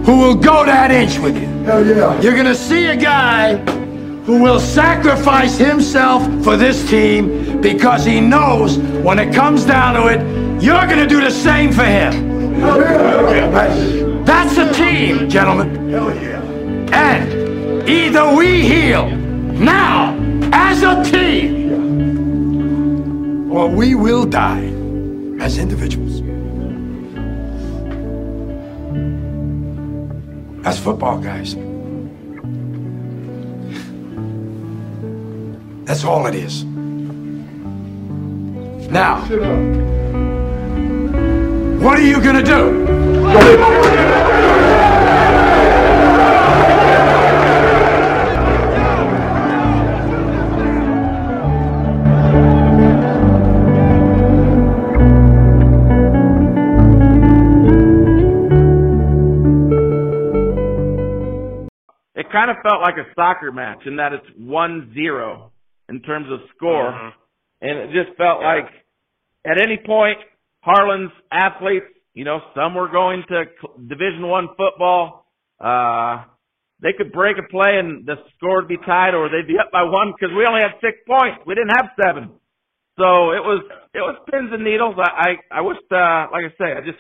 who 0.04 0.18
will 0.18 0.36
go 0.36 0.66
that 0.66 0.92
inch 0.92 1.20
with 1.20 1.38
you. 1.38 1.48
Hell 1.64 1.86
yeah. 1.86 2.20
You're 2.20 2.36
gonna 2.36 2.54
see 2.54 2.88
a 2.88 2.98
guy 2.98 3.56
who 4.26 4.44
will 4.44 4.60
sacrifice 4.60 5.58
himself 5.58 6.22
for 6.44 6.58
this 6.58 6.90
team 6.90 7.62
because 7.62 8.04
he 8.04 8.20
knows 8.20 8.78
when 8.78 9.20
it 9.20 9.34
comes 9.34 9.64
down 9.64 9.96
to 9.96 10.08
it, 10.08 10.20
you're 10.62 10.86
gonna 10.86 11.08
do 11.08 11.22
the 11.22 11.32
same 11.32 11.72
for 11.72 11.86
him. 11.86 12.12
Hell 12.60 12.82
yeah. 13.34 14.24
That's 14.26 14.58
a 14.58 14.70
team, 14.74 15.30
gentlemen. 15.30 15.90
Hell 15.90 16.14
yeah. 16.14 16.42
And 16.92 17.88
either 17.88 18.36
we 18.36 18.68
heal 18.68 19.10
now 19.10 20.23
as 20.74 20.82
a 20.82 21.04
team, 21.12 21.52
or 23.52 23.70
we 23.70 23.94
will 23.94 24.26
die 24.26 24.66
as 25.40 25.60
individuals. 25.60 26.22
That's 30.64 30.80
football, 30.80 31.20
guys. 31.20 31.56
That's 35.86 36.04
all 36.04 36.26
it 36.26 36.34
is. 36.34 36.64
Now, 38.90 39.22
what 41.84 42.00
are 42.00 42.08
you 42.14 42.20
gonna 42.20 42.42
do? 42.42 44.13
Kind 62.46 62.58
of 62.58 62.62
felt 62.64 62.82
like 62.82 62.96
a 62.96 63.08
soccer 63.16 63.52
match 63.52 63.80
in 63.86 63.96
that 63.98 64.14
it's 64.14 64.26
one 64.38 64.92
zero 64.94 65.52
in 65.90 66.02
terms 66.02 66.28
of 66.32 66.40
score, 66.56 66.92
Mhm. 66.92 67.14
and 67.62 67.78
it 67.80 67.92
just 67.92 68.18
felt 68.18 68.42
Yeah. 68.42 68.48
like 68.48 68.86
at 69.46 69.62
any 69.62 69.78
point 69.78 70.20
Harlan's 70.62 71.12
athletes, 71.32 71.88
you 72.14 72.24
know, 72.26 72.42
some 72.54 72.76
were 72.76 72.88
going 72.88 73.24
to 73.24 73.48
Division 73.88 74.28
One 74.28 74.50
football. 74.56 75.26
Uh, 75.60 76.24
they 76.80 76.94
could 76.94 77.12
break 77.12 77.38
a 77.38 77.44
play 77.44 77.78
and 77.80 78.06
the 78.06 78.18
score 78.36 78.58
would 78.58 78.68
be 78.68 78.78
tied, 78.78 79.14
or 79.14 79.30
they'd 79.30 79.48
be 79.48 79.58
up 79.58 79.72
by 79.72 79.84
one 79.84 80.12
because 80.12 80.34
we 80.36 80.46
only 80.46 80.62
had 80.62 80.80
six 80.82 81.00
points. 81.08 81.46
We 81.46 81.56
didn't 81.56 81.76
have 81.78 81.92
seven, 82.02 82.40
so 82.98 83.32
it 83.32 83.44
was 83.44 83.64
it 83.94 84.02
was 84.02 84.18
pins 84.30 84.52
and 84.52 84.64
needles. 84.64 84.98
I 85.00 85.38
I, 85.52 85.60
I 85.60 85.62
wish, 85.62 85.78
uh, 85.92 86.28
like 86.32 86.46
I 86.46 86.54
say, 86.58 86.76
I 86.76 86.82
just 86.82 87.00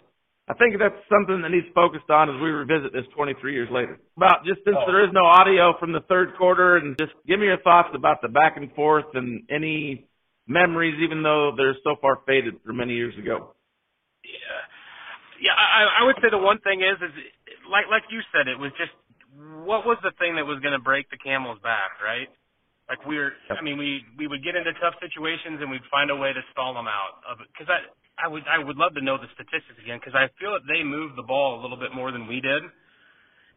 I 0.50 0.54
think 0.60 0.76
that's 0.78 1.00
something 1.08 1.40
that 1.42 1.50
needs 1.56 1.68
focused 1.74 2.10
on 2.12 2.28
as 2.28 2.36
we 2.44 2.52
revisit 2.52 2.92
this 2.92 3.08
23 3.16 3.54
years 3.54 3.70
later. 3.72 3.96
About 4.18 4.44
just 4.44 4.60
since 4.66 4.76
Oh. 4.76 4.86
there 4.92 5.04
is 5.08 5.12
no 5.14 5.24
audio 5.24 5.78
from 5.80 5.94
the 5.94 6.02
third 6.12 6.36
quarter, 6.36 6.76
and 6.78 6.98
just 7.00 7.14
give 7.26 7.40
me 7.40 7.46
your 7.48 7.60
thoughts 7.64 7.96
about 7.96 8.22
the 8.22 8.28
back 8.28 8.58
and 8.58 8.68
forth 8.76 9.08
and 9.16 9.48
any 9.50 10.06
memories, 10.46 11.00
even 11.00 11.24
though 11.24 11.54
they're 11.56 11.76
so 11.84 11.96
far 12.02 12.18
faded 12.28 12.60
from 12.66 12.76
many 12.76 12.94
years 12.94 13.18
ago. 13.18 13.56
Yeah, 14.24 15.48
yeah. 15.48 15.56
I, 15.56 16.02
I 16.02 16.04
would 16.04 16.18
say 16.22 16.28
the 16.30 16.38
one 16.38 16.60
thing 16.60 16.82
is, 16.84 17.00
is 17.00 17.16
like 17.72 17.88
like 17.88 18.04
you 18.12 18.20
said, 18.36 18.48
it 18.52 18.60
was 18.60 18.72
just 18.76 18.92
what 19.64 19.86
was 19.88 19.98
the 20.04 20.12
thing 20.20 20.36
that 20.36 20.46
was 20.46 20.60
going 20.60 20.76
to 20.76 20.84
break 20.84 21.10
the 21.10 21.18
camel's 21.18 21.60
back, 21.64 22.04
right? 22.04 22.28
Like 22.92 23.00
we 23.08 23.16
were, 23.16 23.32
I 23.48 23.64
mean, 23.64 23.78
we 23.80 24.04
we 24.20 24.28
would 24.28 24.44
get 24.44 24.56
into 24.60 24.74
tough 24.84 25.00
situations 25.00 25.64
and 25.64 25.72
we'd 25.72 25.88
find 25.90 26.12
a 26.12 26.16
way 26.20 26.36
to 26.36 26.44
stall 26.52 26.76
them 26.76 26.88
out. 26.92 27.24
Because 27.48 27.72
I 27.72 27.80
I 28.17 28.27
would 28.27 28.43
I 28.48 28.60
would 28.62 28.77
love 28.77 28.93
to 28.96 29.01
know 29.01 29.17
the 29.17 29.27
statistics 29.34 29.79
again 29.82 29.98
because 30.00 30.13
I 30.15 30.29
feel 30.39 30.53
that 30.53 30.65
they 30.70 30.84
moved 30.84 31.17
the 31.17 31.25
ball 31.25 31.60
a 31.60 31.62
little 31.62 31.77
bit 31.77 31.93
more 31.96 32.12
than 32.12 32.27
we 32.27 32.41
did, 32.41 32.63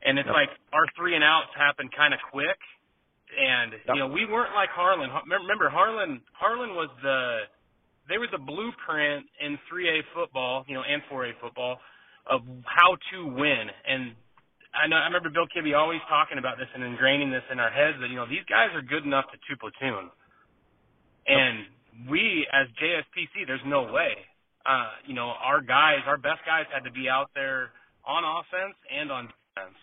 and 0.05 0.19
it's 0.19 0.27
Yep. 0.27 0.35
like 0.35 0.51
our 0.73 0.87
three 0.97 1.15
and 1.15 1.25
outs 1.25 1.53
happened 1.57 1.93
kind 1.93 2.15
of 2.15 2.21
quick, 2.33 2.59
and 3.37 3.73
Yep. 3.73 3.95
you 3.95 4.01
know 4.01 4.09
we 4.09 4.25
weren't 4.25 4.55
like 4.55 4.71
Harlan. 4.71 5.11
Remember 5.29 5.69
Harlan 5.69 6.23
Harlan 6.33 6.75
was 6.75 6.89
the 7.03 7.45
they 8.09 8.19
were 8.19 8.29
the 8.31 8.39
blueprint 8.39 9.27
in 9.41 9.59
3A 9.69 10.03
football, 10.15 10.65
you 10.69 10.75
know, 10.75 10.83
and 10.83 11.03
4A 11.11 11.35
football 11.41 11.81
of 12.27 12.41
how 12.65 12.97
to 13.13 13.27
win. 13.27 13.67
And 13.87 14.15
I 14.75 14.87
know 14.87 14.97
I 14.97 15.05
remember 15.07 15.29
Bill 15.29 15.47
Kibby 15.51 15.77
always 15.77 16.01
talking 16.09 16.39
about 16.39 16.57
this 16.57 16.69
and 16.75 16.83
ingraining 16.83 17.31
this 17.31 17.43
in 17.51 17.59
our 17.59 17.71
heads 17.71 17.99
that 18.01 18.09
you 18.09 18.17
know 18.17 18.27
these 18.27 18.45
guys 18.49 18.71
are 18.75 18.83
good 18.83 19.05
enough 19.05 19.27
to 19.33 19.39
two 19.49 19.57
platoon. 19.59 20.11
And 21.27 21.67
we 22.09 22.47
as 22.53 22.69
JSPC, 22.81 23.47
there's 23.47 23.65
no 23.67 23.91
way. 23.93 24.15
Uh, 24.67 24.91
you 25.07 25.15
know, 25.15 25.31
our 25.39 25.61
guys, 25.61 26.03
our 26.07 26.19
best 26.19 26.43
guys 26.45 26.67
had 26.75 26.83
to 26.83 26.91
be 26.91 27.09
out 27.09 27.31
there 27.35 27.71
on 28.05 28.25
offense 28.27 28.75
and 28.91 29.13
on 29.13 29.31
defense. 29.31 29.79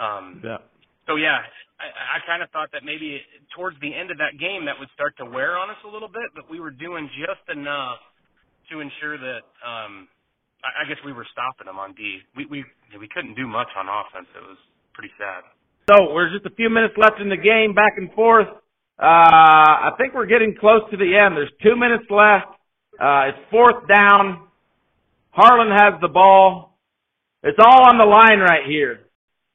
Um, 0.00 0.40
Yeah. 0.44 0.58
so 1.06 1.16
yeah, 1.16 1.44
I, 1.80 2.16
I 2.16 2.26
kind 2.26 2.42
of 2.42 2.48
thought 2.50 2.72
that 2.72 2.84
maybe 2.84 3.20
towards 3.54 3.76
the 3.80 3.92
end 3.92 4.10
of 4.10 4.16
that 4.18 4.38
game 4.40 4.64
that 4.64 4.78
would 4.78 4.88
start 4.94 5.16
to 5.18 5.24
wear 5.28 5.58
on 5.58 5.68
us 5.70 5.76
a 5.84 5.88
little 5.88 6.08
bit, 6.08 6.32
but 6.34 6.48
we 6.50 6.60
were 6.60 6.70
doing 6.70 7.08
just 7.20 7.44
enough 7.52 8.00
to 8.72 8.80
ensure 8.80 9.16
that 9.16 9.44
um 9.64 10.08
I, 10.64 10.84
I 10.84 10.88
guess 10.88 10.98
we 11.04 11.12
were 11.12 11.26
stopping 11.32 11.66
them 11.66 11.78
on 11.78 11.92
D. 11.94 12.18
We 12.36 12.46
we 12.46 12.64
we 12.98 13.08
couldn't 13.08 13.34
do 13.34 13.46
much 13.46 13.68
on 13.76 13.88
offense. 13.88 14.28
It 14.36 14.42
was 14.42 14.58
pretty 14.92 15.12
sad. 15.18 15.44
So 15.88 16.12
we're 16.12 16.28
just 16.32 16.44
a 16.44 16.54
few 16.54 16.68
minutes 16.68 16.94
left 16.98 17.20
in 17.20 17.28
the 17.28 17.36
game, 17.36 17.72
back 17.74 17.96
and 17.96 18.12
forth. 18.12 18.48
Uh, 19.00 19.88
I 19.88 19.92
think 19.96 20.12
we're 20.12 20.26
getting 20.26 20.54
close 20.58 20.82
to 20.90 20.96
the 20.96 21.16
end. 21.16 21.36
There's 21.36 21.52
two 21.62 21.76
minutes 21.76 22.04
left. 22.10 22.57
Uh, 22.98 23.30
it's 23.30 23.38
fourth 23.50 23.86
down. 23.86 24.48
Harlan 25.30 25.70
has 25.70 26.00
the 26.00 26.08
ball. 26.08 26.74
It's 27.44 27.58
all 27.62 27.86
on 27.86 27.98
the 27.98 28.04
line 28.04 28.40
right 28.40 28.66
here. 28.66 29.06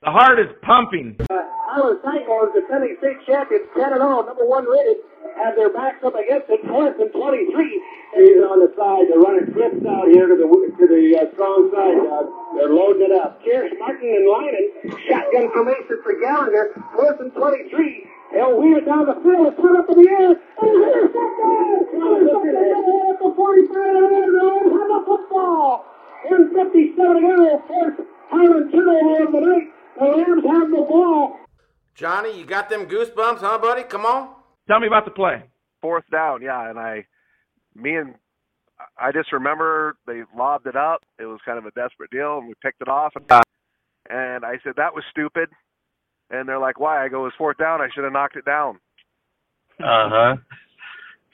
The 0.02 0.12
heart 0.12 0.40
is 0.40 0.48
pumping. 0.64 1.20
Harlan 1.28 2.00
Cyclones, 2.00 2.56
defending 2.56 2.96
state 3.00 3.20
champions, 3.28 3.68
10 3.76 3.98
and 3.98 4.04
0, 4.04 4.24
number 4.24 4.46
one 4.48 4.64
rated, 4.64 5.04
have 5.36 5.58
their 5.58 5.74
backs 5.74 6.00
up 6.06 6.14
against 6.16 6.48
it, 6.48 6.62
fourth 6.70 6.96
and 7.02 7.12
23. 7.12 7.50
He's 8.16 8.40
on 8.46 8.62
the 8.62 8.70
side, 8.78 9.10
they're 9.10 9.20
running 9.20 9.50
clips 9.52 9.82
out 9.84 10.06
here 10.14 10.30
to 10.30 10.38
the 10.38 10.46
to 10.46 10.86
the 10.86 11.04
uh, 11.18 11.28
strong 11.34 11.74
side. 11.74 11.98
Uh, 11.98 12.30
they're 12.56 12.72
loading 12.72 13.10
it 13.10 13.14
up. 13.18 13.42
Kirsch, 13.42 13.74
Martin, 13.82 14.06
and 14.06 14.28
Lyman, 14.30 14.66
shotgun 15.10 15.50
formation 15.52 15.98
for 16.06 16.14
Gallagher, 16.22 16.78
and 17.20 17.34
23. 17.34 18.06
They'll 18.34 18.58
weave 18.60 18.78
it 18.78 18.86
down 18.86 19.06
the 19.06 19.14
field, 19.22 19.46
it's 19.48 19.62
put 19.62 19.78
up 19.78 19.86
in 19.94 20.02
the 20.02 20.10
air, 20.10 20.34
and 20.34 20.74
here's 20.74 21.14
at 23.14 23.18
the 23.22 23.30
45 23.30 23.78
and 23.78 24.74
have 24.74 24.90
the 24.90 25.02
football. 25.06 25.86
157 26.26 26.98
to 26.98 27.22
go, 27.22 27.62
fourth 27.68 28.00
Harlan 28.32 28.72
turnover 28.72 29.24
of 29.24 29.32
the 29.32 29.40
night. 29.40 29.68
The 30.00 30.06
Rams 30.06 30.44
have 30.50 30.70
the 30.72 30.82
ball. 30.90 31.38
Johnny, 31.96 32.38
you 32.40 32.46
got 32.46 32.70
them 32.70 32.88
goosebumps, 32.88 33.40
huh, 33.40 33.60
buddy? 33.60 33.84
Come 33.84 34.06
on. 34.06 34.30
Tell 34.68 34.80
me 34.80 34.88
about 34.88 35.06
the 35.06 35.12
play. 35.12 35.44
fourth 35.82 36.06
down, 36.12 36.42
yeah, 36.42 36.70
and 36.70 36.80
I, 36.80 37.06
me 37.76 37.96
and 37.96 38.16
I 38.98 39.12
just 39.12 39.32
remember 39.32 39.96
they 40.08 40.24
lobbed 40.36 40.66
it 40.66 40.76
up. 40.76 41.02
It 41.20 41.26
was 41.26 41.40
kind 41.46 41.58
of 41.60 41.66
a 41.66 41.72
desperate 41.72 42.10
deal, 42.10 42.40
and 42.40 42.48
we 42.48 42.54
picked 42.64 42.82
it 42.82 42.88
off. 42.88 43.14
And 43.16 43.26
and 44.10 44.44
I 44.46 44.54
said 44.64 44.74
that 44.78 44.96
was 44.96 45.04
stupid. 45.12 45.50
And 46.34 46.50
they're 46.50 46.60
like, 46.60 46.80
"Why?" 46.80 47.06
I 47.06 47.10
go, 47.10 47.22
"It 47.22 47.30
was 47.30 47.34
fourth 47.38 47.58
down. 47.58 47.80
I 47.80 47.88
should 47.94 48.04
have 48.04 48.14
knocked 48.14 48.36
it 48.36 48.46
down." 48.46 48.80
Uh 49.80 50.10
huh. 50.10 50.36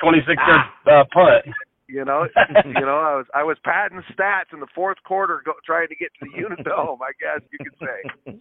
26 0.01 0.27
yard 0.35 0.61
uh, 0.87 1.03
punt. 1.13 1.55
You 1.87 2.05
know, 2.05 2.27
you 2.65 2.85
know, 2.85 2.99
I 2.99 3.15
was 3.15 3.25
I 3.33 3.43
was 3.43 3.57
patting 3.63 4.01
stats 4.13 4.53
in 4.53 4.59
the 4.59 4.67
fourth 4.75 4.97
quarter, 5.05 5.41
go, 5.45 5.53
trying 5.65 5.87
to 5.87 5.95
get 5.95 6.09
to 6.19 6.27
the 6.29 6.37
Unidome. 6.37 6.99
I 7.01 7.13
guess 7.19 7.41
you 7.51 7.57
could 7.63 7.79
say. 7.79 8.39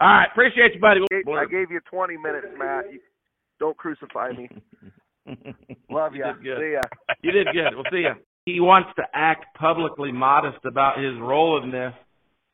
All 0.00 0.08
right, 0.08 0.26
appreciate 0.32 0.74
you, 0.74 0.80
buddy. 0.80 1.00
I 1.02 1.22
gave, 1.22 1.28
I 1.28 1.44
gave 1.44 1.70
you 1.70 1.78
20 1.88 2.16
minutes, 2.16 2.48
Matt. 2.58 2.92
You, 2.92 2.98
don't 3.60 3.76
crucify 3.76 4.32
me. 4.32 4.48
Love 5.88 6.14
you. 6.14 6.24
did 6.24 6.42
good. 6.42 6.58
See 6.58 6.72
ya. 6.72 6.80
You 7.22 7.30
did 7.30 7.46
good. 7.52 7.74
We'll 7.74 7.84
see 7.92 7.98
you. 7.98 8.14
He 8.44 8.60
wants 8.60 8.90
to 8.96 9.04
act 9.14 9.56
publicly 9.56 10.10
modest 10.10 10.64
about 10.66 10.98
his 10.98 11.14
role 11.20 11.62
in 11.62 11.70
this, 11.70 11.92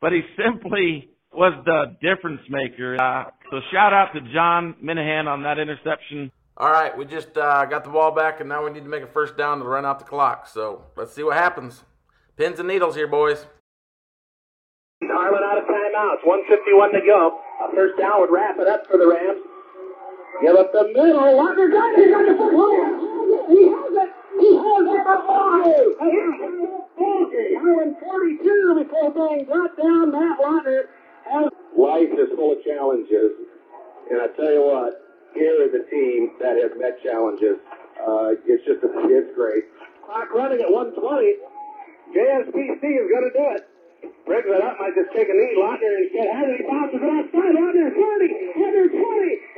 but 0.03 0.13
he 0.13 0.21
simply 0.37 1.09
was 1.33 1.53
the 1.65 1.97
difference 2.01 2.41
maker. 2.49 3.01
Uh, 3.01 3.31
so 3.51 3.61
shout 3.73 3.93
out 3.93 4.13
to 4.15 4.21
Jon 4.33 4.75
Minnehan 4.81 5.29
on 5.29 5.43
that 5.43 5.59
interception. 5.59 6.31
All 6.57 6.71
right, 6.71 6.97
we 6.97 7.05
just 7.07 7.37
uh, 7.37 7.65
got 7.67 7.85
the 7.85 7.91
ball 7.91 8.15
back, 8.15 8.41
and 8.41 8.49
now 8.49 8.65
we 8.65 8.71
need 8.71 8.85
to 8.85 8.89
make 8.91 9.03
a 9.03 9.07
first 9.07 9.37
down 9.37 9.59
to 9.61 9.65
run 9.65 9.87
out 9.87 9.99
the 9.99 10.05
clock. 10.05 10.47
So 10.47 10.85
let's 10.97 11.15
see 11.15 11.23
what 11.23 11.37
happens. 11.37 11.85
Pins 12.37 12.59
and 12.59 12.69
needles 12.69 12.95
here, 12.95 13.07
boys. 13.07 13.47
Harlan 15.03 15.43
out 15.43 15.59
of 15.59 15.65
timeouts. 15.65 16.27
151 16.27 16.93
to 16.93 17.01
go. 17.07 17.41
A 17.65 17.75
first 17.75 17.99
down 17.99 18.21
would 18.21 18.31
wrap 18.31 18.57
it 18.59 18.69
up 18.69 18.87
for 18.91 18.99
the 18.99 19.09
Rams. 19.09 19.41
Give 20.43 20.57
up 20.57 20.73
the 20.73 20.93
middle. 20.93 21.37
Walker 21.37 21.69
got 21.69 21.97
it. 21.97 22.05
He 22.05 22.11
got 22.13 22.25
the 22.29 22.37
football. 22.37 22.73
He 23.49 23.69
has 23.69 23.93
it. 23.97 24.11
He 24.41 24.51
has 24.57 24.85
it. 24.85 25.05
The 25.05 25.17
Harlan 27.61 27.97
42 28.01 28.85
before 28.85 29.11
being 29.13 29.45
brought 29.45 29.77
down. 29.77 30.13
Matt 30.13 30.39
Lautner 30.41 30.85
has. 30.85 31.00
Life 31.79 32.11
is 32.19 32.29
full 32.37 32.53
of 32.53 32.65
challenges. 32.65 33.33
And 34.11 34.21
I 34.21 34.27
tell 34.35 34.51
you 34.53 34.65
what, 34.67 34.93
here 35.35 35.63
is 35.63 35.71
a 35.75 35.85
team 35.91 36.35
that 36.43 36.59
has 36.59 36.73
met 36.77 36.99
challenges. 37.03 37.57
Uh, 38.03 38.35
it's 38.47 38.65
just, 38.67 38.83
a, 38.83 38.89
it's 39.07 39.31
great. 39.37 39.65
Clock 40.05 40.35
running 40.35 40.61
at 40.61 40.71
120. 40.71 40.99
JSPC 42.11 42.83
is 42.83 43.07
going 43.07 43.27
to 43.31 43.35
do 43.35 43.47
it. 43.55 43.63
Brings 44.27 44.47
it 44.47 44.63
up, 44.63 44.79
might 44.81 44.95
just 44.95 45.13
take 45.15 45.29
a 45.29 45.35
knee. 45.35 45.55
Lautner 45.59 45.95
instead 46.03 46.27
has 46.35 46.47
it. 46.51 46.63
He 46.63 46.65
bounces 46.67 46.99
it 46.99 47.07
outside. 47.07 47.53
Lautner 47.55 47.91
30, 47.95 48.59
Lautner 48.59 48.87
20. 48.91 48.99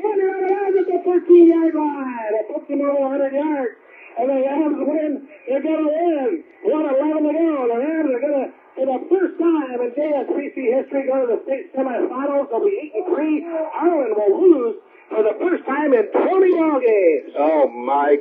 Lautner 0.02 0.28
out 0.28 0.42
of 0.42 0.48
bounds 0.48 0.76
at 0.76 0.86
the 0.92 0.98
13 1.04 1.48
yard 1.48 1.74
line. 1.76 2.32
It 2.36 2.46
puts 2.52 2.66
him 2.68 2.80
over 2.84 3.00
100 3.16 3.32
yards. 3.32 3.74
And 4.18 4.28
the 4.28 4.38
Rams 4.44 4.76
win. 4.84 5.12
They're 5.48 5.64
going 5.64 5.84
to 5.84 5.88
win. 5.88 6.44
111 6.68 7.24
to 7.24 7.32
go. 7.32 7.52
The 7.72 7.78
Rams 7.80 8.10
are 8.12 8.22
going 8.22 8.38
to, 8.44 8.48
for 8.76 8.86
the 8.88 9.00
first 9.08 9.34
time 9.40 9.78
in 9.80 9.90
JSPC 9.96 10.56
history, 10.56 11.02
go 11.08 11.16
to 11.24 11.28
the 11.32 11.40
state 11.48 11.72
semifinals. 11.72 12.48
They'll 12.52 12.64
be 12.64 12.92
8 12.92 13.08
and 13.08 13.08
3. 13.08 13.44
Harlan 13.72 14.12
will 14.16 14.34
lose 14.36 14.76
for 15.12 15.22
the 15.22 15.36
first 15.40 15.64
time 15.68 15.92
in 15.92 16.08
20 16.12 16.56
ball 16.56 16.80
games. 16.80 17.32
Oh 17.36 17.68
my 17.68 18.16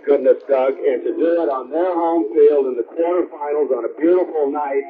goodness, 0.72 0.88
And 0.88 1.02
to 1.04 1.12
do 1.20 1.44
it 1.44 1.50
on 1.50 1.70
their 1.70 1.94
home 1.94 2.32
field 2.34 2.68
in 2.68 2.76
the 2.80 2.88
quarterfinals 2.88 3.70
on 3.76 3.84
a 3.86 3.94
beautiful 4.00 4.52
night, 4.52 4.84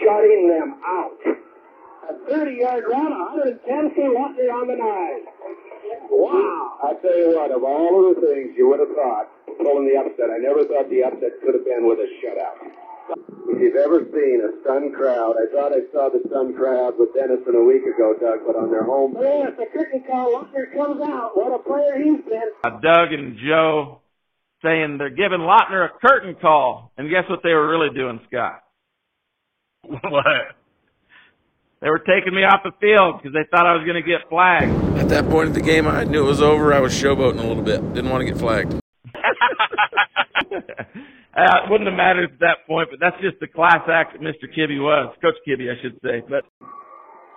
shutting 0.00 0.48
them 0.48 0.78
out. 0.86 1.18
A 2.06 2.14
30-yard 2.30 2.84
run, 2.86 3.10
110 3.10 3.66
for 3.94 4.06
Lautner 4.14 4.48
on 4.54 4.66
the 4.70 4.78
nine. 4.78 5.26
Wow! 6.10 6.78
I 6.82 6.94
tell 7.02 7.18
you 7.18 7.34
what, 7.34 7.50
of 7.50 7.64
all 7.64 8.10
of 8.10 8.14
the 8.14 8.26
things 8.26 8.54
you 8.56 8.68
would 8.70 8.78
have 8.78 8.94
thought 8.94 9.26
pulling 9.58 9.88
the 9.88 9.98
upset, 9.98 10.30
I 10.30 10.38
never 10.38 10.64
thought 10.64 10.88
the 10.90 11.02
upset 11.02 11.40
could 11.42 11.54
have 11.54 11.64
been 11.64 11.88
with 11.88 11.98
a 11.98 12.08
shutout. 12.22 12.62
If 13.48 13.62
you've 13.62 13.76
ever 13.78 14.02
seen 14.10 14.42
a 14.42 14.50
stunned 14.62 14.94
crowd, 14.94 15.34
I 15.38 15.46
thought 15.54 15.72
I 15.72 15.86
saw 15.92 16.10
the 16.10 16.22
stunned 16.28 16.56
crowd 16.56 16.98
with 16.98 17.14
Denison 17.14 17.54
a 17.54 17.62
week 17.62 17.86
ago, 17.86 18.14
Doug, 18.18 18.46
but 18.46 18.56
on 18.58 18.70
their 18.70 18.82
home. 18.82 19.16
Yes, 19.18 19.52
the 19.56 19.66
curtain 19.66 20.02
call. 20.06 20.34
Lautner 20.34 20.66
comes 20.74 21.00
out. 21.02 21.34
What 21.34 21.54
a 21.54 21.62
player 21.62 21.96
he's 22.02 22.22
been. 22.26 22.50
Uh, 22.64 22.78
Doug 22.82 23.12
and 23.12 23.38
Joe 23.38 24.02
saying 24.62 24.98
they're 24.98 25.10
giving 25.10 25.40
Lautner 25.40 25.86
a 25.86 26.06
curtain 26.06 26.36
call. 26.40 26.92
And 26.96 27.10
guess 27.10 27.24
what 27.28 27.40
they 27.42 27.52
were 27.52 27.68
really 27.68 27.94
doing, 27.94 28.20
Scott? 28.28 28.60
what? 29.82 30.54
They 31.80 31.90
were 31.90 32.00
taking 32.00 32.34
me 32.34 32.42
off 32.42 32.60
the 32.64 32.72
field 32.80 33.20
because 33.22 33.34
they 33.34 33.44
thought 33.50 33.66
I 33.66 33.74
was 33.74 33.84
going 33.84 34.02
to 34.02 34.02
get 34.02 34.28
flagged. 34.28 34.72
At 34.98 35.08
that 35.10 35.28
point 35.28 35.48
of 35.48 35.54
the 35.54 35.60
game, 35.60 35.86
I 35.86 36.04
knew 36.04 36.24
it 36.24 36.26
was 36.26 36.40
over. 36.40 36.72
I 36.72 36.80
was 36.80 36.94
showboating 36.94 37.38
a 37.38 37.46
little 37.46 37.62
bit. 37.62 37.80
Didn't 37.94 38.10
want 38.10 38.26
to 38.26 38.32
get 38.32 38.38
flagged. 38.38 38.74
Uh, 41.36 41.64
it 41.64 41.70
wouldn't 41.70 41.86
have 41.86 41.96
mattered 41.96 42.32
at 42.32 42.40
that 42.40 42.64
point, 42.66 42.88
but 42.88 42.98
that's 42.98 43.20
just 43.20 43.36
the 43.40 43.46
class 43.46 43.84
act 43.92 44.16
that 44.16 44.22
Mr. 44.24 44.48
Kibby 44.48 44.80
was. 44.80 45.14
Coach 45.20 45.36
Kibby, 45.46 45.68
I 45.68 45.76
should 45.82 46.00
say. 46.00 46.24
But 46.24 46.48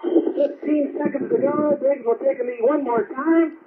15 0.02 0.96
seconds 0.96 1.28
to 1.28 1.36
go. 1.36 1.76
Briggs 1.76 2.06
will 2.06 2.16
take 2.16 2.40
a 2.40 2.46
knee 2.48 2.64
one 2.64 2.86
more 2.86 3.04
time. 3.12 3.60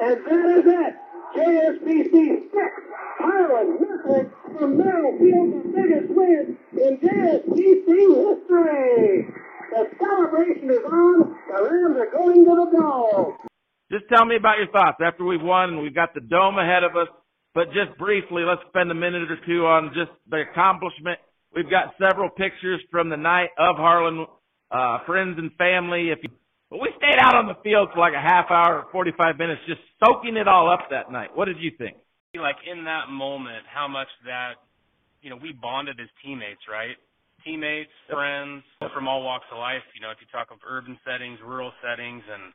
And 0.00 0.16
that 0.24 0.46
is 0.56 0.64
it. 0.64 0.94
JSPC 1.36 2.50
6, 2.50 2.54
Harlan 3.18 3.78
nothing 3.80 4.30
from 4.58 4.78
Merrill 4.78 5.18
Field, 5.18 5.48
the 5.52 5.68
biggest 5.74 6.08
win 6.14 6.56
in 6.72 6.98
JSPC 6.98 7.88
history. 7.88 9.26
The 9.70 9.84
celebration 10.00 10.70
is 10.70 10.84
on. 10.86 11.36
The 11.48 11.62
Rams 11.62 11.96
are 12.00 12.10
going 12.10 12.44
to 12.44 12.54
the 12.56 12.78
dome. 12.78 13.36
just 13.92 14.04
tell 14.08 14.24
me 14.24 14.36
about 14.36 14.56
your 14.58 14.68
thoughts 14.68 14.98
after 15.04 15.24
we've 15.24 15.42
won 15.42 15.70
and 15.70 15.82
we've 15.82 15.94
got 15.94 16.14
the 16.14 16.20
dome 16.20 16.58
ahead 16.58 16.84
of 16.84 16.96
us. 16.96 17.08
But 17.54 17.68
just 17.68 17.98
briefly, 17.98 18.44
let's 18.44 18.62
spend 18.68 18.90
a 18.90 18.94
minute 18.94 19.30
or 19.30 19.38
two 19.46 19.66
on 19.66 19.90
just 19.94 20.10
the 20.30 20.44
accomplishment. 20.50 21.18
We've 21.54 21.68
got 21.68 21.94
several 21.98 22.30
pictures 22.30 22.80
from 22.90 23.08
the 23.08 23.16
night 23.16 23.50
of 23.58 23.76
Harlan, 23.76 24.26
uh, 24.70 24.98
friends 25.06 25.36
and 25.38 25.50
family. 25.56 26.10
If 26.10 26.18
you, 26.22 26.30
but 27.18 27.26
out 27.26 27.34
on 27.34 27.46
the 27.46 27.58
field 27.66 27.90
for 27.92 28.00
like 28.00 28.14
a 28.14 28.22
half 28.22 28.50
hour, 28.50 28.86
45 28.92 29.38
minutes, 29.38 29.60
just 29.66 29.80
soaking 29.98 30.36
it 30.36 30.46
all 30.46 30.70
up 30.70 30.86
that 30.90 31.10
night. 31.10 31.34
What 31.34 31.46
did 31.46 31.58
you 31.58 31.72
think? 31.76 31.96
Like 32.38 32.62
in 32.70 32.84
that 32.84 33.10
moment, 33.10 33.66
how 33.66 33.88
much 33.88 34.08
that, 34.24 34.62
you 35.22 35.30
know, 35.30 35.38
we 35.42 35.50
bonded 35.50 35.98
as 35.98 36.06
teammates, 36.22 36.62
right? 36.70 36.94
Teammates, 37.42 37.90
friends 38.06 38.62
from 38.94 39.08
all 39.08 39.24
walks 39.26 39.46
of 39.50 39.58
life. 39.58 39.82
You 39.94 40.02
know, 40.02 40.14
if 40.14 40.22
you 40.22 40.28
talk 40.30 40.54
of 40.54 40.62
urban 40.62 40.98
settings, 41.02 41.38
rural 41.42 41.72
settings, 41.82 42.22
and 42.22 42.54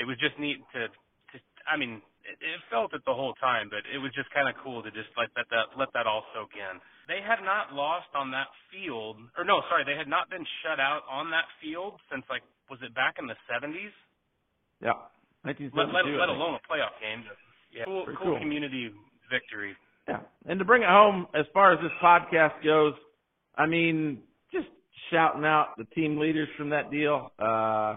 it 0.00 0.08
was 0.08 0.16
just 0.16 0.38
neat 0.40 0.62
to, 0.72 0.88
to 0.88 1.36
I 1.68 1.76
mean, 1.76 2.00
it, 2.24 2.36
it 2.40 2.60
felt 2.72 2.94
it 2.94 3.04
the 3.04 3.12
whole 3.12 3.34
time, 3.36 3.68
but 3.68 3.84
it 3.88 3.98
was 3.98 4.12
just 4.16 4.32
kind 4.32 4.48
of 4.48 4.54
cool 4.64 4.80
to 4.80 4.90
just 4.92 5.12
like 5.16 5.28
let 5.36 5.48
that 5.52 5.76
let 5.76 5.90
that 5.92 6.06
all 6.06 6.24
soak 6.32 6.54
in. 6.56 6.80
They 7.08 7.20
had 7.24 7.40
not 7.40 7.72
lost 7.72 8.08
on 8.12 8.30
that 8.36 8.48
field, 8.72 9.16
or 9.36 9.44
no, 9.44 9.64
sorry, 9.68 9.84
they 9.84 9.96
had 9.96 10.08
not 10.08 10.28
been 10.28 10.44
shut 10.64 10.78
out 10.78 11.04
on 11.08 11.32
that 11.32 11.48
field 11.60 12.00
since 12.12 12.24
like 12.28 12.44
was 12.70 12.78
it 12.82 12.94
back 12.94 13.16
in 13.18 13.26
the 13.26 13.36
70s? 13.50 13.92
Yeah. 14.80 14.92
Let, 15.44 15.58
1972, 15.58 15.94
let, 15.94 16.04
I 16.04 16.20
let 16.20 16.28
alone 16.28 16.54
a 16.54 16.62
playoff 16.66 16.94
game. 17.00 17.24
Yeah, 17.72 17.84
cool, 17.84 18.04
Pretty 18.04 18.18
cool 18.22 18.32
cool. 18.32 18.38
community 18.40 18.90
victory. 19.30 19.74
Yeah. 20.08 20.20
And 20.46 20.58
to 20.58 20.64
bring 20.64 20.82
it 20.82 20.88
home, 20.88 21.26
as 21.34 21.46
far 21.52 21.72
as 21.72 21.80
this 21.80 21.92
podcast 22.02 22.64
goes, 22.64 22.94
I 23.56 23.66
mean, 23.66 24.20
just 24.52 24.66
shouting 25.10 25.44
out 25.44 25.74
the 25.76 25.84
team 25.94 26.18
leaders 26.18 26.48
from 26.56 26.70
that 26.70 26.90
deal. 26.90 27.30
Uh, 27.38 27.96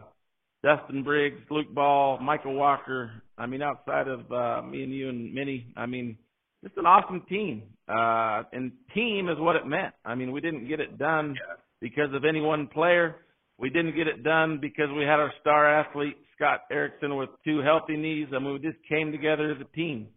Dustin 0.63 1.03
Briggs, 1.03 1.39
Luke 1.49 1.73
Ball, 1.73 2.19
Michael 2.19 2.53
Walker. 2.53 3.12
I 3.38 3.45
mean, 3.47 3.62
outside 3.62 4.07
of, 4.07 4.31
uh, 4.31 4.62
me 4.62 4.84
and 4.84 4.93
you 4.93 5.10
and 5.10 5.34
Minnie, 5.34 5.73
I 5.75 5.86
mean, 5.86 6.17
just 6.63 6.77
an 6.77 6.86
awesome 6.86 7.21
team. 7.27 7.63
Uh, 7.88 8.43
and 8.53 8.71
team 8.93 9.29
is 9.29 9.38
what 9.39 9.55
it 9.55 9.65
meant. 9.65 9.93
I 10.05 10.15
mean, 10.15 10.31
we 10.31 10.41
didn't 10.41 10.67
get 10.67 10.79
it 10.79 10.97
done 10.99 11.36
because 11.79 12.13
of 12.13 12.25
any 12.25 12.41
one 12.41 12.67
player. 12.67 13.15
We 13.62 13.69
didn't 13.69 13.95
get 13.95 14.08
it 14.08 14.24
done 14.24 14.58
because 14.60 14.89
we 14.97 15.04
had 15.04 15.19
our 15.19 15.32
star 15.39 15.80
athlete, 15.80 16.17
Scott 16.36 16.62
Erickson, 16.71 17.15
with 17.15 17.30
two 17.45 17.60
healthy 17.60 17.95
knees. 17.95 18.28
I 18.36 18.39
mean, 18.39 18.54
we 18.54 18.60
just 18.60 18.84
came 18.89 19.12
together 19.12 19.52
as 19.52 19.62
a 19.62 19.76
team. 19.76 20.08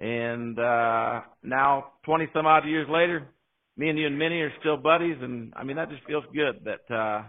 And 0.00 0.58
uh 0.58 1.20
now, 1.44 1.92
20 2.04 2.28
some 2.32 2.46
odd 2.46 2.66
years 2.66 2.88
later, 2.90 3.28
me 3.76 3.88
and 3.88 3.98
you 3.98 4.06
and 4.06 4.18
Minnie 4.18 4.40
are 4.40 4.52
still 4.58 4.76
buddies. 4.76 5.16
And 5.22 5.52
I 5.56 5.62
mean, 5.62 5.76
that 5.76 5.90
just 5.90 6.04
feels 6.08 6.24
good 6.34 6.64
that 6.64 6.92
uh 6.94 7.22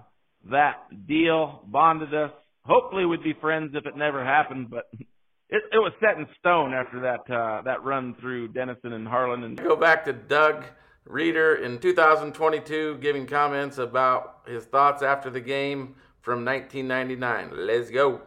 that 0.49 1.07
deal 1.07 1.61
bonded 1.67 2.15
us. 2.15 2.31
Hopefully, 2.65 3.05
we'd 3.05 3.23
be 3.23 3.33
friends 3.39 3.71
if 3.75 3.85
it 3.85 3.95
never 3.95 4.25
happened, 4.25 4.71
but 4.71 4.85
it, 4.93 5.61
it 5.71 5.77
was 5.77 5.93
set 5.99 6.17
in 6.17 6.25
stone 6.39 6.73
after 6.73 7.01
that 7.01 7.31
uh 7.31 7.61
that 7.61 7.83
run 7.83 8.15
through 8.19 8.47
Denison 8.49 8.93
and 8.93 9.07
Harlan 9.07 9.43
and 9.43 9.57
Go 9.61 9.75
back 9.75 10.05
to 10.05 10.13
Doug 10.13 10.65
Reider 11.09 11.59
in 11.61 11.79
2022 11.79 12.99
giving 13.01 13.25
comments 13.25 13.79
about 13.79 14.41
his 14.47 14.65
thoughts 14.65 15.01
after 15.01 15.29
the 15.31 15.41
game 15.41 15.95
from 16.21 16.45
1999. 16.45 17.65
Let's 17.65 17.89
go. 17.89 18.21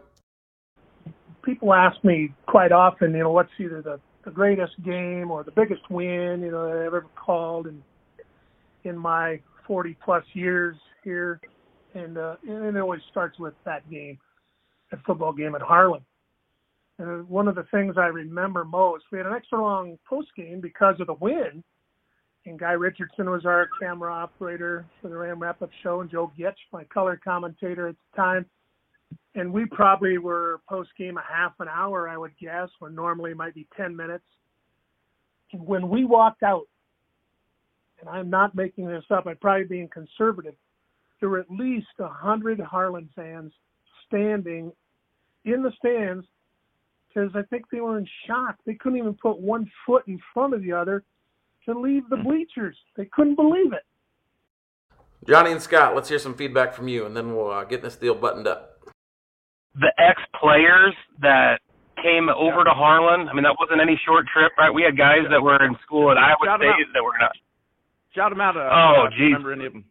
people 1.42 1.72
ask 1.74 2.02
me 2.02 2.32
quite 2.46 2.72
often, 2.72 3.12
you 3.12 3.20
know, 3.20 3.30
what's 3.30 3.52
either 3.58 3.82
the, 3.82 4.00
the 4.24 4.30
greatest 4.30 4.82
game 4.82 5.30
or 5.30 5.44
the 5.44 5.52
biggest 5.52 5.88
win, 5.90 6.42
you 6.42 6.50
know, 6.50 6.66
that 6.66 6.78
I've 6.78 6.86
ever 6.86 7.06
called 7.14 7.66
in 7.66 7.82
in 8.84 8.98
my 8.98 9.40
40 9.66 9.96
plus 10.04 10.24
years 10.32 10.76
here, 11.04 11.40
and 11.94 12.18
uh, 12.18 12.34
and 12.48 12.76
it 12.76 12.80
always 12.80 13.00
starts 13.10 13.38
with 13.38 13.54
that 13.64 13.88
game, 13.88 14.18
that 14.90 15.00
football 15.06 15.32
game 15.32 15.54
at 15.54 15.62
Harlan. 15.62 16.04
And 16.98 17.28
one 17.28 17.46
of 17.46 17.54
the 17.54 17.64
things 17.70 17.94
I 17.96 18.06
remember 18.06 18.64
most, 18.64 19.04
we 19.12 19.18
had 19.18 19.26
an 19.26 19.34
extra 19.34 19.60
long 19.60 19.98
post 20.08 20.28
game 20.36 20.60
because 20.60 20.96
of 21.00 21.06
the 21.06 21.14
win, 21.14 21.62
and 22.44 22.58
Guy 22.58 22.72
Richardson 22.72 23.30
was 23.30 23.44
our 23.44 23.68
camera 23.80 24.12
operator 24.12 24.86
for 25.00 25.08
the 25.08 25.16
Ram 25.16 25.40
Wrap 25.40 25.62
Up 25.62 25.70
Show, 25.82 26.00
and 26.00 26.10
Joe 26.10 26.32
Gitch, 26.38 26.56
my 26.72 26.84
color 26.84 27.20
commentator 27.22 27.88
at 27.88 27.94
the 27.94 28.16
time 28.16 28.46
and 29.34 29.52
we 29.52 29.64
probably 29.66 30.18
were 30.18 30.60
post 30.68 30.90
game 30.98 31.16
a 31.16 31.22
half 31.22 31.52
an 31.60 31.68
hour, 31.68 32.08
I 32.08 32.16
would 32.16 32.36
guess, 32.38 32.68
when 32.78 32.94
normally 32.94 33.32
it 33.32 33.36
might 33.36 33.54
be 33.54 33.66
10 33.76 33.96
minutes. 33.96 34.24
when 35.54 35.90
we 35.90 36.04
walked 36.06 36.42
out, 36.42 36.66
and 38.00 38.08
I'm 38.08 38.30
not 38.30 38.54
making 38.54 38.86
this 38.86 39.04
up, 39.10 39.26
I'm 39.26 39.36
probably 39.36 39.64
being 39.64 39.88
conservative, 39.88 40.54
there 41.20 41.28
were 41.28 41.40
at 41.40 41.50
least 41.50 41.88
a 41.98 42.08
hundred 42.08 42.58
Harlan 42.58 43.08
fans 43.14 43.52
standing 44.06 44.72
in 45.44 45.62
the 45.62 45.72
stands 45.78 46.26
because 47.08 47.30
I 47.34 47.42
think 47.42 47.66
they 47.70 47.80
were 47.80 47.98
in 47.98 48.08
shock. 48.26 48.56
They 48.64 48.74
couldn't 48.74 48.98
even 48.98 49.14
put 49.14 49.38
one 49.38 49.70
foot 49.86 50.04
in 50.08 50.18
front 50.32 50.54
of 50.54 50.62
the 50.62 50.72
other 50.72 51.04
to 51.66 51.78
leave 51.78 52.08
the 52.08 52.16
bleachers. 52.16 52.76
They 52.96 53.06
couldn't 53.12 53.36
believe 53.36 53.72
it. 53.72 53.82
Johnny 55.28 55.52
and 55.52 55.62
Scott, 55.62 55.94
let's 55.94 56.08
hear 56.08 56.18
some 56.18 56.34
feedback 56.34 56.74
from 56.74 56.88
you, 56.88 57.06
and 57.06 57.16
then 57.16 57.34
we'll 57.36 57.50
uh, 57.50 57.64
get 57.64 57.80
this 57.82 57.94
deal 57.96 58.14
buttoned 58.14 58.48
up. 58.48 58.80
The 59.76 59.92
ex 59.98 60.20
players 60.40 60.94
that 61.20 61.60
came 62.02 62.28
over 62.28 62.64
to 62.64 62.70
Harlan. 62.70 63.28
I 63.28 63.32
mean, 63.32 63.44
that 63.44 63.54
wasn't 63.60 63.80
any 63.80 63.98
short 64.04 64.26
trip, 64.32 64.50
right? 64.58 64.70
We 64.70 64.82
had 64.82 64.98
guys 64.98 65.22
that 65.30 65.40
were 65.40 65.62
in 65.64 65.76
school 65.86 66.10
at 66.10 66.18
Iowa 66.18 66.36
Shout 66.44 66.62
'em 66.62 66.72
State 66.74 66.88
that 66.94 67.02
were 67.04 67.16
not. 67.20 67.32
Shout 68.14 68.30
them 68.30 68.40
out. 68.40 68.56
Uh, 68.56 68.68
Oh, 68.72 69.08
geez. 69.10 69.32
Remember 69.32 69.52
any 69.52 69.66
of 69.66 69.72
them? 69.72 69.84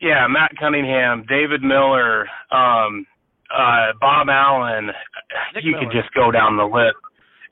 Yeah, 0.00 0.26
Matt 0.28 0.52
Cunningham, 0.58 1.24
David 1.28 1.62
Miller, 1.62 2.28
um, 2.52 3.06
uh, 3.50 3.92
Bob 4.00 4.28
Allen. 4.28 4.92
Nick 5.54 5.64
you 5.64 5.72
Miller. 5.72 5.84
could 5.84 5.92
just 5.92 6.12
go 6.14 6.30
down 6.30 6.56
the 6.56 6.64
list. 6.64 6.96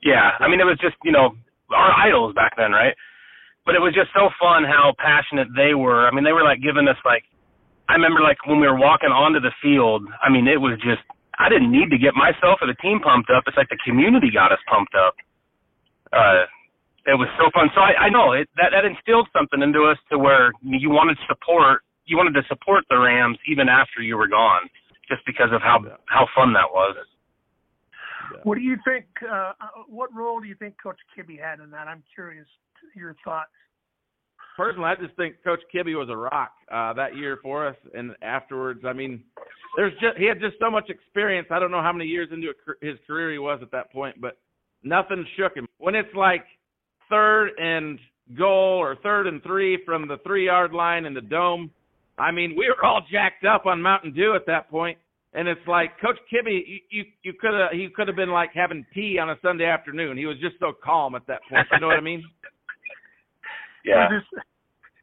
Yeah, 0.03 0.31
I 0.39 0.47
mean, 0.47 0.59
it 0.61 0.65
was 0.65 0.77
just 0.79 0.95
you 1.03 1.11
know 1.11 1.35
our 1.75 1.91
idols 1.91 2.33
back 2.33 2.55
then, 2.57 2.71
right? 2.71 2.95
But 3.65 3.75
it 3.75 3.81
was 3.81 3.93
just 3.93 4.13
so 4.13 4.29
fun 4.39 4.63
how 4.63 4.93
passionate 4.97 5.49
they 5.55 5.73
were. 5.73 6.07
I 6.07 6.11
mean, 6.13 6.23
they 6.23 6.33
were 6.33 6.43
like 6.43 6.61
giving 6.61 6.87
us 6.87 6.97
like. 7.03 7.23
I 7.89 7.93
remember 7.93 8.21
like 8.21 8.41
when 8.47 8.59
we 8.59 8.65
were 8.65 8.79
walking 8.79 9.13
onto 9.13 9.39
the 9.39 9.53
field. 9.61 10.07
I 10.23 10.29
mean, 10.29 10.47
it 10.47 10.59
was 10.61 10.79
just. 10.81 11.03
I 11.37 11.49
didn't 11.49 11.71
need 11.71 11.91
to 11.91 11.99
get 11.99 12.15
myself 12.15 12.63
or 12.63 12.67
the 12.71 12.79
team 12.79 13.03
pumped 13.03 13.29
up. 13.29 13.43
It's 13.45 13.57
like 13.59 13.67
the 13.67 13.81
community 13.83 14.31
got 14.31 14.55
us 14.55 14.61
pumped 14.71 14.95
up. 14.95 15.13
Uh, 16.15 16.47
it 17.05 17.17
was 17.19 17.29
so 17.37 17.51
fun. 17.53 17.69
So 17.75 17.81
I, 17.81 18.07
I 18.07 18.09
know 18.09 18.33
it 18.33 18.49
that 18.57 18.73
that 18.73 18.85
instilled 18.85 19.29
something 19.35 19.61
into 19.61 19.85
us 19.85 19.97
to 20.11 20.17
where 20.17 20.51
you 20.61 20.89
wanted 20.89 21.17
support. 21.27 21.81
You 22.05 22.17
wanted 22.17 22.33
to 22.39 22.45
support 22.47 22.85
the 22.89 22.97
Rams 22.97 23.37
even 23.49 23.69
after 23.69 24.01
you 24.01 24.17
were 24.17 24.29
gone, 24.29 24.69
just 25.09 25.21
because 25.25 25.49
of 25.53 25.61
how 25.61 25.81
how 26.05 26.25
fun 26.33 26.53
that 26.53 26.69
was. 26.69 26.95
What 28.43 28.55
do 28.55 28.61
you 28.61 28.77
think? 28.85 29.05
Uh, 29.23 29.35
uh, 29.35 29.53
what 29.87 30.13
role 30.13 30.39
do 30.39 30.47
you 30.47 30.55
think 30.55 30.75
Coach 30.81 30.99
Kibby 31.17 31.39
had 31.39 31.59
in 31.59 31.69
that? 31.71 31.87
I'm 31.87 32.03
curious 32.13 32.47
your 32.95 33.15
thoughts. 33.23 33.49
Personally, 34.57 34.85
I 34.85 34.95
just 34.95 35.15
think 35.17 35.35
Coach 35.43 35.59
Kibby 35.73 35.97
was 35.97 36.07
a 36.09 36.15
rock 36.15 36.51
uh, 36.71 36.93
that 36.93 37.17
year 37.17 37.39
for 37.41 37.67
us, 37.67 37.75
and 37.93 38.15
afterwards, 38.21 38.81
I 38.85 38.93
mean, 38.93 39.21
there's 39.75 39.93
just 39.93 40.17
he 40.17 40.25
had 40.25 40.39
just 40.39 40.55
so 40.59 40.71
much 40.71 40.89
experience. 40.89 41.47
I 41.51 41.59
don't 41.59 41.71
know 41.71 41.81
how 41.81 41.91
many 41.91 42.05
years 42.05 42.29
into 42.31 42.47
a, 42.49 42.85
his 42.85 42.97
career 43.05 43.33
he 43.33 43.37
was 43.37 43.59
at 43.61 43.71
that 43.71 43.91
point, 43.91 44.21
but 44.21 44.37
nothing 44.83 45.25
shook 45.35 45.55
him. 45.55 45.67
When 45.77 45.93
it's 45.93 46.13
like 46.15 46.45
third 47.09 47.49
and 47.57 47.99
goal 48.37 48.77
or 48.79 48.95
third 49.03 49.27
and 49.27 49.43
three 49.43 49.79
from 49.85 50.07
the 50.07 50.17
three 50.25 50.45
yard 50.45 50.71
line 50.71 51.05
in 51.05 51.13
the 51.13 51.21
dome, 51.21 51.69
I 52.17 52.31
mean, 52.31 52.55
we 52.57 52.69
were 52.69 52.85
all 52.85 53.01
jacked 53.11 53.43
up 53.43 53.65
on 53.65 53.81
Mountain 53.81 54.13
Dew 54.13 54.35
at 54.35 54.45
that 54.45 54.69
point, 54.69 54.97
and 55.35 55.47
it's 55.47 55.67
like 55.67 55.99
Coach 55.99 56.17
Kibby, 56.31 56.63
you 56.67 56.79
you, 56.89 57.03
you 57.23 57.33
could 57.39 57.53
have 57.53 57.71
he 57.71 57.89
could 57.93 58.07
have 58.07 58.15
been 58.15 58.31
like 58.31 58.51
having 58.53 58.85
tea 58.93 59.19
on 59.19 59.29
a 59.29 59.35
Sunday 59.41 59.65
afternoon. 59.65 60.17
He 60.17 60.25
was 60.25 60.37
just 60.39 60.55
so 60.59 60.73
calm 60.83 61.13
at 61.15 61.27
that 61.27 61.41
point. 61.49 61.67
You 61.71 61.79
know 61.79 61.87
what 61.87 61.97
I 61.97 62.01
mean? 62.01 62.23
Yeah. 63.85 64.09
It 64.09 64.13
was 64.17 64.23
his, 64.33 64.41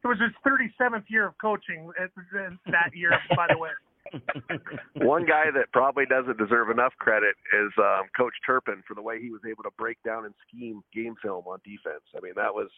it 0.02 0.08
was 0.08 0.18
his 0.18 0.34
37th 0.82 1.04
year 1.08 1.28
of 1.28 1.38
coaching 1.40 1.88
at, 1.96 2.10
at 2.18 2.52
that 2.66 2.90
year, 2.94 3.12
by 3.36 3.46
the 3.48 3.56
way. 3.56 3.70
One 5.06 5.24
guy 5.24 5.54
that 5.54 5.70
probably 5.72 6.04
doesn't 6.04 6.36
deserve 6.36 6.68
enough 6.68 6.92
credit 6.98 7.36
is 7.54 7.70
um, 7.78 8.10
Coach 8.16 8.34
Turpin 8.44 8.82
for 8.88 8.94
the 8.94 9.02
way 9.02 9.22
he 9.22 9.30
was 9.30 9.40
able 9.48 9.62
to 9.62 9.70
break 9.78 10.02
down 10.04 10.24
and 10.24 10.34
scheme 10.48 10.82
game 10.92 11.14
film 11.22 11.46
on 11.46 11.60
defense. 11.64 12.02
I 12.16 12.20
mean, 12.20 12.32
that 12.34 12.52
was 12.52 12.68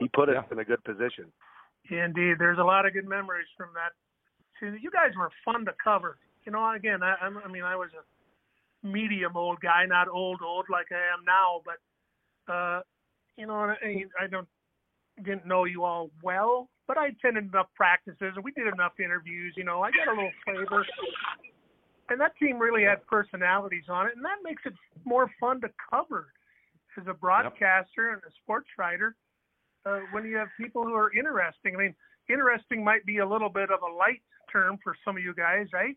he 0.00 0.08
put 0.08 0.28
us 0.28 0.34
Yeah. 0.34 0.50
in 0.50 0.58
a 0.58 0.64
good 0.64 0.82
position. 0.82 1.30
Indeed, 1.88 2.36
there's 2.40 2.58
a 2.58 2.64
lot 2.66 2.84
of 2.84 2.92
good 2.92 3.06
memories 3.06 3.46
from 3.56 3.68
that. 3.74 3.94
See, 4.58 4.82
you 4.82 4.90
guys 4.90 5.14
were 5.16 5.30
fun 5.44 5.64
to 5.66 5.72
cover. 5.78 6.18
You 6.46 6.52
know, 6.52 6.72
again, 6.72 7.02
I, 7.02 7.16
I'm- 7.20 7.52
mean, 7.52 7.64
I 7.64 7.76
was 7.76 7.90
a 7.92 8.86
medium 8.86 9.36
old 9.36 9.60
guy, 9.60 9.84
not 9.86 10.08
old 10.08 10.40
old 10.42 10.66
like 10.70 10.86
I 10.92 10.94
am 11.12 11.24
now, 11.26 11.60
but 11.64 12.52
uh, 12.52 12.80
you 13.36 13.46
know, 13.46 13.54
I, 13.54 14.04
I 14.20 14.26
don't 14.30 14.48
didn't 15.24 15.46
know 15.46 15.64
you 15.64 15.82
all 15.84 16.10
well, 16.22 16.68
but 16.86 16.96
I 16.98 17.08
attended 17.08 17.48
enough 17.48 17.68
practices 17.74 18.32
and 18.36 18.44
we 18.44 18.52
did 18.52 18.66
enough 18.72 18.92
interviews. 19.00 19.54
You 19.56 19.64
know, 19.64 19.82
I 19.82 19.90
got 19.90 20.08
a 20.08 20.14
little 20.14 20.30
flavor, 20.44 20.86
and 22.08 22.20
that 22.20 22.36
team 22.38 22.58
really 22.58 22.84
had 22.84 23.04
personalities 23.06 23.84
on 23.88 24.06
it, 24.06 24.12
and 24.16 24.24
that 24.24 24.38
makes 24.44 24.62
it 24.66 24.74
more 25.04 25.30
fun 25.40 25.60
to 25.62 25.68
cover 25.90 26.28
as 26.98 27.04
a 27.08 27.14
broadcaster 27.14 28.12
and 28.12 28.22
a 28.22 28.30
sports 28.42 28.68
writer 28.78 29.16
uh, 29.84 30.00
when 30.12 30.24
you 30.24 30.36
have 30.36 30.48
people 30.58 30.84
who 30.84 30.94
are 30.94 31.12
interesting. 31.12 31.74
I 31.74 31.78
mean, 31.78 31.94
interesting 32.28 32.84
might 32.84 33.04
be 33.04 33.18
a 33.18 33.28
little 33.28 33.50
bit 33.50 33.70
of 33.70 33.80
a 33.82 33.92
light 33.94 34.22
term 34.50 34.78
for 34.82 34.94
some 35.04 35.16
of 35.16 35.22
you 35.22 35.34
guys, 35.34 35.66
right? 35.72 35.96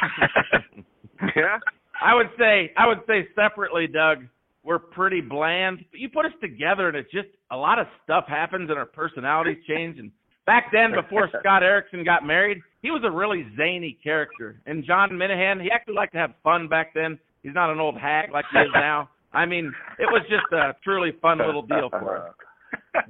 yeah. 1.36 1.58
I 2.02 2.14
would 2.14 2.30
say 2.38 2.72
I 2.76 2.86
would 2.86 3.00
say 3.06 3.28
separately, 3.34 3.86
Doug, 3.86 4.24
we're 4.62 4.78
pretty 4.78 5.20
bland. 5.20 5.84
But 5.90 6.00
you 6.00 6.08
put 6.08 6.26
us 6.26 6.32
together 6.40 6.88
and 6.88 6.96
it's 6.96 7.10
just 7.10 7.28
a 7.50 7.56
lot 7.56 7.78
of 7.78 7.86
stuff 8.04 8.24
happens 8.28 8.70
and 8.70 8.78
our 8.78 8.86
personalities 8.86 9.58
change 9.66 9.98
and 9.98 10.10
back 10.46 10.66
then 10.72 10.92
before 10.92 11.28
Scott 11.40 11.62
Erickson 11.62 12.04
got 12.04 12.26
married, 12.26 12.60
he 12.82 12.90
was 12.90 13.02
a 13.04 13.10
really 13.10 13.46
zany 13.56 13.98
character. 14.02 14.60
And 14.66 14.84
Jon 14.84 15.16
Minnehan, 15.16 15.60
he 15.60 15.70
actually 15.70 15.94
liked 15.94 16.12
to 16.14 16.18
have 16.18 16.32
fun 16.42 16.68
back 16.68 16.92
then. 16.94 17.18
He's 17.42 17.54
not 17.54 17.70
an 17.70 17.78
old 17.78 17.96
hag 17.96 18.30
like 18.32 18.44
he 18.52 18.58
is 18.58 18.68
now. 18.74 19.08
I 19.32 19.46
mean, 19.46 19.72
it 19.98 20.06
was 20.06 20.22
just 20.28 20.52
a 20.52 20.74
truly 20.82 21.12
fun 21.22 21.38
little 21.38 21.62
deal 21.62 21.88
for 21.88 22.16
us. 22.16 22.34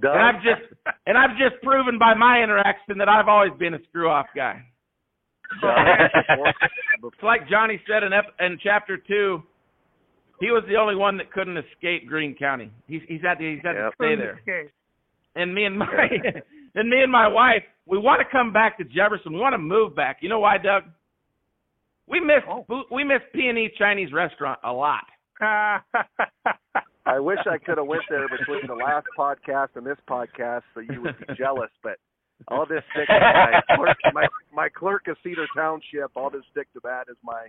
Doug, 0.02 0.14
And 0.14 0.22
I've 0.22 0.42
just 0.42 0.72
and 1.06 1.16
I've 1.16 1.36
just 1.38 1.62
proven 1.62 1.98
by 1.98 2.14
my 2.14 2.42
interaction 2.42 2.98
that 2.98 3.08
I've 3.08 3.28
always 3.28 3.52
been 3.58 3.74
a 3.74 3.78
screw 3.88 4.08
off 4.08 4.26
guy. 4.36 4.62
It's 7.02 7.22
like 7.22 7.48
Johnny 7.48 7.80
said 7.88 8.02
in 8.02 8.12
ep- 8.12 8.34
in 8.40 8.58
chapter 8.62 8.96
two. 8.96 9.42
He 10.38 10.46
was 10.50 10.62
the 10.68 10.76
only 10.76 10.94
one 10.96 11.16
that 11.18 11.30
couldn't 11.32 11.56
escape 11.58 12.06
Greene 12.08 12.34
County. 12.34 12.70
He's 12.86 13.02
he's 13.08 13.20
had 13.22 13.38
to 13.38 13.54
he's 13.54 13.62
had 13.62 13.74
Yep. 13.76 13.90
to 13.90 13.96
stay 13.96 14.16
there. 14.16 14.40
Okay. 14.42 14.70
And 15.36 15.54
me 15.54 15.64
and 15.64 15.78
my 15.78 15.86
and 16.74 16.88
me 16.88 17.02
and 17.02 17.10
my 17.12 17.26
wife, 17.28 17.62
we 17.86 17.98
want 17.98 18.20
to 18.20 18.26
come 18.30 18.52
back 18.52 18.78
to 18.78 18.84
Jefferson. 18.84 19.32
We 19.32 19.38
want 19.40 19.54
to 19.54 19.58
move 19.58 19.94
back. 19.96 20.18
You 20.20 20.28
know 20.28 20.40
why, 20.40 20.58
Doug? 20.58 20.84
We 22.06 22.20
miss 22.20 22.42
Oh. 22.48 22.64
we 22.90 23.04
miss 23.04 23.20
P 23.34 23.46
and 23.48 23.58
E 23.58 23.70
Chinese 23.78 24.12
restaurant 24.12 24.58
a 24.64 24.72
lot. 24.72 25.04
I 27.06 27.18
wish 27.18 27.38
I 27.50 27.58
could 27.58 27.78
have 27.78 27.86
went 27.86 28.02
there 28.10 28.28
between 28.28 28.66
the 28.66 28.74
last 28.74 29.06
podcast 29.18 29.68
and 29.74 29.86
this 29.86 29.96
podcast, 30.08 30.62
so 30.74 30.80
you 30.80 31.00
would 31.02 31.16
be 31.26 31.34
jealous. 31.36 31.70
But 31.82 31.96
I'll 32.48 32.66
just 32.66 32.84
stick 32.94 33.06
to 33.08 33.20
my 33.20 33.60
clerk, 33.76 33.96
my 34.14 34.26
my 34.52 34.68
clerk 34.68 35.08
of 35.08 35.16
Cedar 35.22 35.46
Township. 35.54 36.10
I'll 36.16 36.30
just 36.30 36.46
stick 36.50 36.72
to 36.74 36.80
that 36.84 37.04
as 37.10 37.16
my 37.22 37.46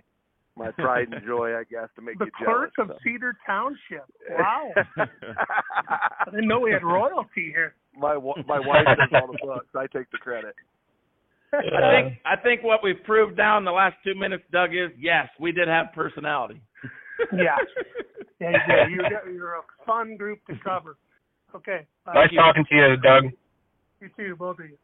my 0.56 0.70
pride 0.72 1.08
and 1.10 1.24
joy, 1.26 1.56
I 1.56 1.64
guess, 1.64 1.88
to 1.96 2.02
make 2.02 2.18
the 2.18 2.26
you 2.26 2.30
jealous. 2.38 2.70
clerk 2.74 2.90
of 2.90 2.96
so. 2.96 2.98
Cedar 3.04 3.36
Township. 3.46 4.04
Wow. 4.38 4.72
I 4.96 6.30
didn't 6.30 6.48
know 6.48 6.60
we 6.60 6.72
had 6.72 6.84
royalty 6.84 7.50
here. 7.54 7.74
my 7.96 8.14
my 8.46 8.60
wife 8.60 8.86
does 8.86 9.08
all 9.12 9.32
the 9.32 9.38
books. 9.42 9.66
I 9.74 9.86
take 9.86 10.10
the 10.10 10.18
credit. 10.18 10.54
I 11.52 11.60
think 11.60 12.18
I 12.24 12.36
think 12.42 12.62
what 12.62 12.80
we've 12.82 13.02
proved 13.04 13.36
now 13.36 13.58
in 13.58 13.64
the 13.64 13.72
last 13.72 13.96
two 14.04 14.14
minutes, 14.14 14.44
Doug, 14.52 14.70
is 14.70 14.90
yes, 14.98 15.28
we 15.38 15.52
did 15.52 15.68
have 15.68 15.86
personality. 15.94 16.60
Yeah. 17.32 17.56
Yeah, 18.40 18.88
you 18.90 18.96
did. 18.96 19.10
You're, 19.22 19.30
you're 19.32 19.52
a 19.54 19.62
fun 19.86 20.16
group 20.16 20.40
to 20.48 20.54
cover. 20.64 20.96
Okay. 21.54 21.86
Bye. 22.04 22.14
Nice 22.14 22.30
talking 22.34 22.64
to 22.68 22.74
you, 22.74 22.96
Doug. 22.96 23.32
You 24.02 24.08
too, 24.16 24.34
both 24.34 24.58
of 24.58 24.64
you. 24.64 24.78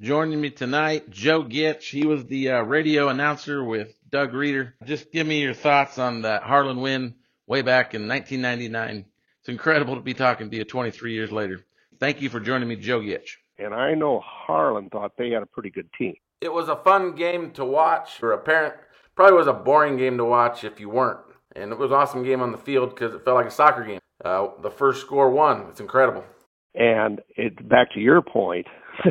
Joining 0.00 0.40
me 0.40 0.50
tonight, 0.50 1.10
Joe 1.10 1.42
Gitch. 1.42 1.90
He 1.90 2.06
was 2.06 2.24
the 2.26 2.50
uh, 2.50 2.62
radio 2.62 3.08
announcer 3.08 3.64
with 3.64 3.92
Doug 4.08 4.32
Reider. 4.32 4.74
Just 4.84 5.10
give 5.10 5.26
me 5.26 5.42
your 5.42 5.52
thoughts 5.52 5.98
on 5.98 6.22
that 6.22 6.44
Harlan 6.44 6.80
win 6.80 7.16
way 7.48 7.62
back 7.62 7.94
in 7.94 8.06
1999. 8.06 9.04
It's 9.40 9.48
incredible 9.48 9.96
to 9.96 10.00
be 10.00 10.14
talking 10.14 10.48
to 10.48 10.56
you 10.58 10.64
23 10.64 11.12
years 11.12 11.32
later. 11.32 11.66
Thank 11.98 12.22
you 12.22 12.30
for 12.30 12.38
joining 12.38 12.68
me, 12.68 12.76
Joe 12.76 13.00
Gitch. 13.00 13.38
and 13.58 13.74
I 13.74 13.94
know 13.94 14.20
Harlan 14.20 14.90
thought 14.90 15.16
they 15.16 15.30
had 15.30 15.42
a 15.42 15.46
pretty 15.46 15.70
good 15.70 15.92
team. 15.92 16.14
It 16.40 16.52
was 16.52 16.68
a 16.68 16.76
fun 16.76 17.16
game 17.16 17.50
to 17.54 17.64
watch 17.64 18.16
for 18.16 18.32
a 18.32 18.38
parent. 18.38 18.74
Probably 19.16 19.36
was 19.36 19.48
a 19.48 19.52
boring 19.52 19.96
game 19.96 20.18
to 20.18 20.24
watch 20.24 20.62
if 20.62 20.78
you 20.78 20.88
weren't. 20.88 21.18
And 21.56 21.72
it 21.72 21.78
was 21.78 21.90
an 21.90 21.96
awesome 21.96 22.22
game 22.22 22.42
on 22.42 22.52
the 22.52 22.58
field 22.58 22.90
because 22.90 23.12
it 23.12 23.24
felt 23.24 23.38
like 23.38 23.46
a 23.46 23.50
soccer 23.50 23.82
game. 23.82 23.98
Uh, 24.24 24.48
the 24.62 24.70
first 24.70 25.00
score 25.00 25.30
won. 25.30 25.66
It's 25.70 25.80
incredible. 25.80 26.24
And 26.74 27.20
it 27.36 27.68
back 27.68 27.92
to 27.94 28.00
your 28.00 28.22
point, 28.22 28.66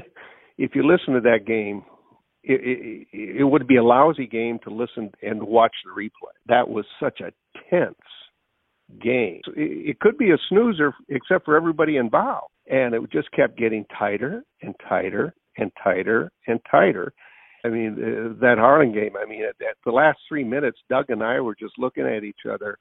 if 0.57 0.75
you 0.75 0.83
listen 0.87 1.13
to 1.15 1.21
that 1.21 1.45
game, 1.45 1.83
it, 2.43 3.07
it, 3.11 3.39
it 3.39 3.43
would 3.43 3.67
be 3.67 3.77
a 3.77 3.83
lousy 3.83 4.27
game 4.27 4.59
to 4.63 4.69
listen 4.69 5.11
and 5.21 5.43
watch 5.43 5.73
the 5.83 6.01
replay. 6.01 6.33
That 6.47 6.69
was 6.69 6.85
such 7.01 7.19
a 7.21 7.31
tense 7.69 7.95
game. 9.01 9.41
It, 9.55 9.89
it 9.89 9.99
could 9.99 10.17
be 10.17 10.31
a 10.31 10.37
snoozer, 10.49 10.93
except 11.09 11.45
for 11.45 11.57
everybody 11.57 11.97
involved, 11.97 12.53
and 12.67 12.93
it 12.93 13.01
just 13.11 13.31
kept 13.31 13.57
getting 13.57 13.85
tighter 13.97 14.43
and 14.61 14.73
tighter 14.87 15.33
and 15.57 15.71
tighter 15.83 16.31
and 16.47 16.59
tighter. 16.71 17.11
I 17.65 17.67
mean, 17.67 17.93
uh, 17.93 18.39
that 18.39 18.57
Harlan 18.57 18.93
game. 18.93 19.15
I 19.21 19.27
mean, 19.29 19.43
at, 19.43 19.55
at 19.61 19.75
the 19.85 19.91
last 19.91 20.19
three 20.29 20.45
minutes, 20.45 20.79
Doug 20.89 21.09
and 21.09 21.21
I 21.21 21.41
were 21.41 21.55
just 21.59 21.73
looking 21.77 22.05
at 22.05 22.23
each 22.23 22.45
other 22.49 22.77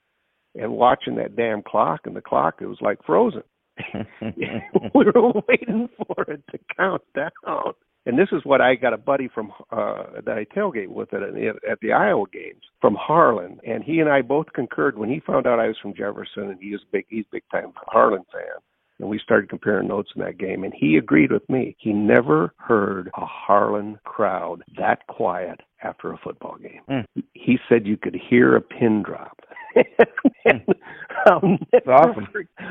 and 0.59 0.73
watching 0.73 1.16
that 1.16 1.37
damn 1.37 1.62
clock 1.62 2.01
and 2.05 2.16
the 2.16 2.21
clock 2.21 2.57
it 2.61 2.66
was 2.66 2.79
like 2.81 2.99
frozen. 3.05 3.42
we 4.21 5.05
were 5.05 5.33
waiting 5.49 5.88
for 5.97 6.25
it 6.29 6.42
to 6.51 6.59
count 6.77 7.03
down. 7.14 7.75
And 8.07 8.18
this 8.18 8.29
is 8.33 8.44
what 8.44 8.61
I 8.62 8.75
got 8.75 8.94
a 8.94 8.99
buddy 8.99 9.29
from 9.29 9.53
uh 9.71 10.21
that 10.25 10.38
I 10.38 10.44
tailgate 10.44 10.88
with 10.88 11.12
at 11.12 11.23
at 11.23 11.79
the 11.81 11.92
Iowa 11.92 12.25
games 12.33 12.62
from 12.81 12.97
Harlan, 12.99 13.61
and 13.66 13.85
he 13.85 14.01
and 14.01 14.09
I 14.09 14.23
both 14.23 14.47
concurred 14.55 14.97
when 14.97 15.11
he 15.11 15.21
found 15.21 15.47
out 15.47 15.61
I 15.61 15.68
was 15.68 15.77
from 15.81 15.94
Jefferson, 15.94 16.51
and 16.51 16.59
he 16.61 16.73
was 16.73 16.81
big 16.90 17.05
he's 17.09 17.27
big 17.31 17.42
time 17.53 17.73
Harlan 17.77 18.25
fan. 18.33 18.62
And 19.01 19.09
we 19.09 19.21
started 19.21 19.49
comparing 19.51 19.88
notes 19.88 20.11
in 20.16 20.23
that 20.23 20.38
game, 20.38 20.64
and 20.64 20.73
he 20.75 20.97
agreed 20.97 21.31
with 21.31 21.49
me. 21.49 21.77
He 21.79 21.92
never 21.92 22.53
heard 22.57 23.11
a 23.14 23.27
Harlan 23.27 23.99
crowd 24.05 24.62
that 24.77 25.07
quiet 25.07 25.61
after 25.83 26.12
a 26.12 26.18
football 26.18 26.57
game. 26.57 26.81
Mm. 26.90 27.05
He 27.35 27.59
said 27.68 27.87
you 27.87 27.97
could 27.97 28.16
hear 28.29 28.57
a 28.57 28.61
pin 28.61 29.03
drop. 29.05 29.38
I'll 31.26 31.40
never, 31.42 31.59
That's 31.72 31.87
awesome. 31.88 32.26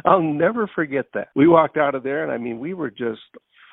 I'll 0.06 0.22
never 0.22 0.68
forget 0.74 1.06
that. 1.14 1.30
We 1.36 1.48
walked 1.48 1.78
out 1.78 1.96
of 1.96 2.04
there, 2.04 2.24
and 2.24 2.32
I 2.32 2.38
mean, 2.38 2.60
we 2.60 2.74
were 2.74 2.90
just 2.90 3.22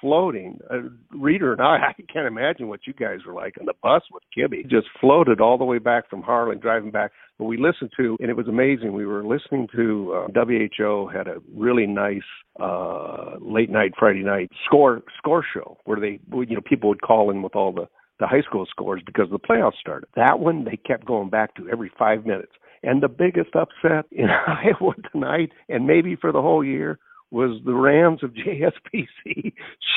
floating. 0.04 0.58
Uh, 0.70 0.88
Reider 1.16 1.52
and 1.52 1.62
I, 1.62 1.76
I 1.98 2.12
can't 2.12 2.26
imagine 2.26 2.68
what 2.68 2.86
you 2.86 2.92
guys 2.92 3.20
were 3.26 3.32
like 3.32 3.54
on 3.58 3.66
the 3.66 3.72
bus 3.82 4.02
with 4.12 4.22
Kibby. 4.36 4.68
Just 4.68 4.86
floated 5.00 5.40
all 5.40 5.56
the 5.56 5.64
way 5.64 5.78
back 5.78 6.10
from 6.10 6.22
Harlan, 6.22 6.58
driving 6.60 6.90
back. 6.90 7.12
But 7.38 7.46
we 7.46 7.56
listened 7.56 7.90
to, 7.96 8.16
and 8.20 8.28
it 8.28 8.36
was 8.36 8.46
amazing. 8.46 8.92
We 8.92 9.06
were 9.06 9.24
listening 9.24 9.66
to 9.74 10.26
uh, 10.28 10.44
WHO 10.44 11.08
had 11.08 11.26
a 11.26 11.36
really 11.54 11.86
nice 11.86 12.22
uh 12.60 13.36
late 13.40 13.70
night 13.70 13.92
Friday 13.98 14.22
night 14.22 14.48
score 14.64 15.02
score 15.18 15.44
show 15.52 15.76
where 15.86 15.98
they, 15.98 16.20
you 16.32 16.54
know, 16.54 16.60
people 16.64 16.88
would 16.88 17.02
call 17.02 17.30
in 17.30 17.42
with 17.42 17.56
all 17.56 17.72
the 17.72 17.88
the 18.20 18.26
high 18.28 18.42
school 18.42 18.64
scores 18.70 19.02
because 19.04 19.26
the 19.30 19.38
playoffs 19.38 19.80
started. 19.80 20.08
That 20.14 20.38
one 20.38 20.64
they 20.64 20.76
kept 20.76 21.04
going 21.04 21.30
back 21.30 21.54
to 21.56 21.68
every 21.68 21.90
five 21.98 22.24
minutes. 22.24 22.52
And 22.86 23.02
the 23.02 23.08
biggest 23.08 23.54
upset 23.56 24.06
in 24.12 24.26
Iowa 24.46 24.92
tonight, 25.12 25.50
and 25.68 25.86
maybe 25.86 26.16
for 26.16 26.30
the 26.32 26.42
whole 26.42 26.64
year, 26.64 26.98
was 27.30 27.60
the 27.64 27.74
Rams 27.74 28.22
of 28.22 28.30
JSPC 28.34 29.52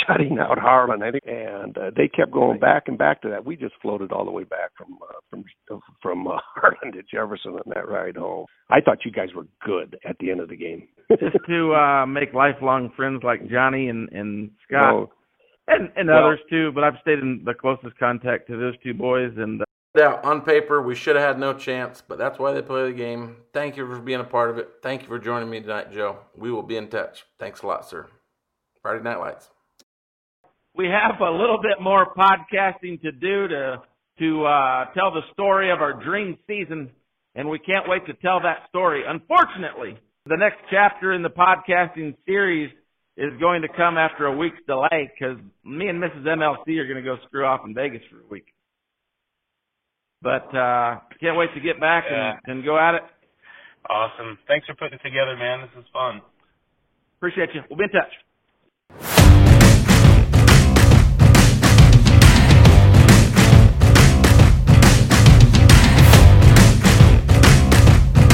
shutting 0.08 0.38
out 0.40 0.58
Harlan, 0.58 1.04
I 1.04 1.12
think, 1.12 1.24
and 1.28 1.78
uh, 1.78 1.92
they 1.96 2.08
kept 2.08 2.32
going 2.32 2.60
back 2.60 2.84
and 2.88 2.98
back 2.98 3.22
to 3.22 3.30
that. 3.30 3.46
We 3.46 3.56
just 3.56 3.76
floated 3.82 4.12
all 4.12 4.26
the 4.26 4.32
way 4.32 4.44
back 4.44 4.72
from 4.78 4.98
uh, 5.04 5.20
from 5.70 5.82
from 6.02 6.28
uh, 6.28 6.38
Harlan 6.56 6.94
to 6.94 7.04
Jefferson 7.04 7.52
on 7.54 7.62
that 7.76 7.88
ride 7.88 8.16
home. 8.18 8.46
I 8.70 8.82
thought 8.82 9.06
you 9.06 9.12
guys 9.12 9.30
were 9.36 9.46
good 9.64 9.98
at 10.08 10.16
the 10.20 10.32
end 10.32 10.40
of 10.40 10.50
the 10.50 10.56
game. 10.58 10.88
Just 11.12 11.38
to 11.48 11.74
uh 11.74 12.06
make 12.06 12.34
lifelong 12.34 12.92
friends 12.96 13.22
like 13.24 13.48
Johnny 13.50 13.90
and 13.90 14.10
and 14.12 14.50
Scott 14.68 14.94
Oh, 14.94 15.10
and 15.68 15.90
and 15.96 16.08
Well- 16.10 16.26
others 16.26 16.40
too. 16.50 16.72
But 16.74 16.86
I've 16.86 17.00
stayed 17.02 17.20
in 17.20 17.42
the 17.46 17.54
closest 17.54 18.00
contact 18.00 18.48
to 18.48 18.58
those 18.58 18.78
two 18.84 18.94
boys, 18.96 19.34
and 19.38 19.62
Yeah, 19.98 20.20
on 20.24 20.42
paper, 20.42 20.80
we 20.80 20.94
should 20.94 21.16
have 21.16 21.26
had 21.26 21.40
no 21.40 21.56
chance, 21.56 22.04
but 22.08 22.20
that's 22.20 22.38
why 22.38 22.52
they 22.52 22.62
play 22.62 22.86
the 22.86 22.96
game. 22.96 23.38
Thank 23.52 23.78
you 23.78 23.88
for 23.88 24.00
being 24.00 24.20
a 24.20 24.24
part 24.24 24.52
of 24.52 24.60
it. 24.60 24.70
Thank 24.84 25.02
you 25.02 25.08
for 25.08 25.18
joining 25.18 25.50
me 25.50 25.60
tonight, 25.60 25.92
Joe. 25.92 26.20
We 26.38 26.52
will 26.52 26.62
be 26.62 26.78
in 26.78 26.88
touch. 26.90 27.26
Thanks 27.40 27.64
a 27.64 27.68
lot, 27.68 27.84
sir. 27.90 28.06
Friday 28.84 29.04
Night 29.04 29.18
Lights. 29.20 29.50
we 30.76 30.86
have 30.86 31.20
a 31.20 31.32
little 31.32 31.60
bit 31.60 31.82
more 31.82 32.14
podcasting 32.14 33.02
to 33.02 33.12
do 33.12 33.48
to 33.48 33.82
to 34.20 34.46
uh, 34.46 34.86
tell 34.94 35.12
the 35.12 35.22
story 35.34 35.72
of 35.72 35.82
our 35.82 35.94
dream 36.04 36.38
season, 36.46 36.92
and 37.34 37.50
we 37.50 37.58
can't 37.58 37.90
wait 37.90 38.06
to 38.06 38.14
tell 38.14 38.40
that 38.42 38.68
story. 38.70 39.02
Unfortunately, 39.08 39.98
the 40.28 40.38
next 40.38 40.58
chapter 40.70 41.14
in 41.14 41.24
the 41.24 41.30
podcasting 41.30 42.16
series 42.28 42.72
is 43.16 43.32
going 43.40 43.64
to 43.64 43.68
come 43.68 43.98
after 43.98 44.28
a 44.28 44.36
week's 44.36 44.62
delay 44.68 45.12
because 45.12 45.38
me 45.64 45.88
and 45.88 46.02
Mrs. 46.02 46.24
MLC 46.24 46.78
are 46.78 46.86
going 46.88 47.04
to 47.04 47.10
go 47.10 47.18
screw 47.26 47.46
off 47.46 47.62
in 47.66 47.74
Vegas 47.74 48.02
for 48.12 48.20
a 48.20 48.28
week. 48.30 48.46
But 50.22 50.54
uh, 50.56 51.00
can't 51.22 51.38
wait 51.38 51.54
to 51.54 51.60
get 51.62 51.80
back 51.80 52.06
Yeah. 52.10 52.34
and, 52.46 52.58
and 52.58 52.66
go 52.66 52.78
at 52.78 52.96
it. 52.96 53.04
Awesome. 53.90 54.38
Thanks 54.48 54.66
for 54.68 54.76
putting 54.76 55.00
it 55.00 55.04
together, 55.04 55.36
man. 55.38 55.62
This 55.62 55.84
is 55.84 55.86
fun. 55.94 56.22
Appreciate 57.20 57.50
you. 57.54 57.62
We'll 57.70 57.78
be 57.78 57.86
in 57.86 57.90
touch. 57.92 58.12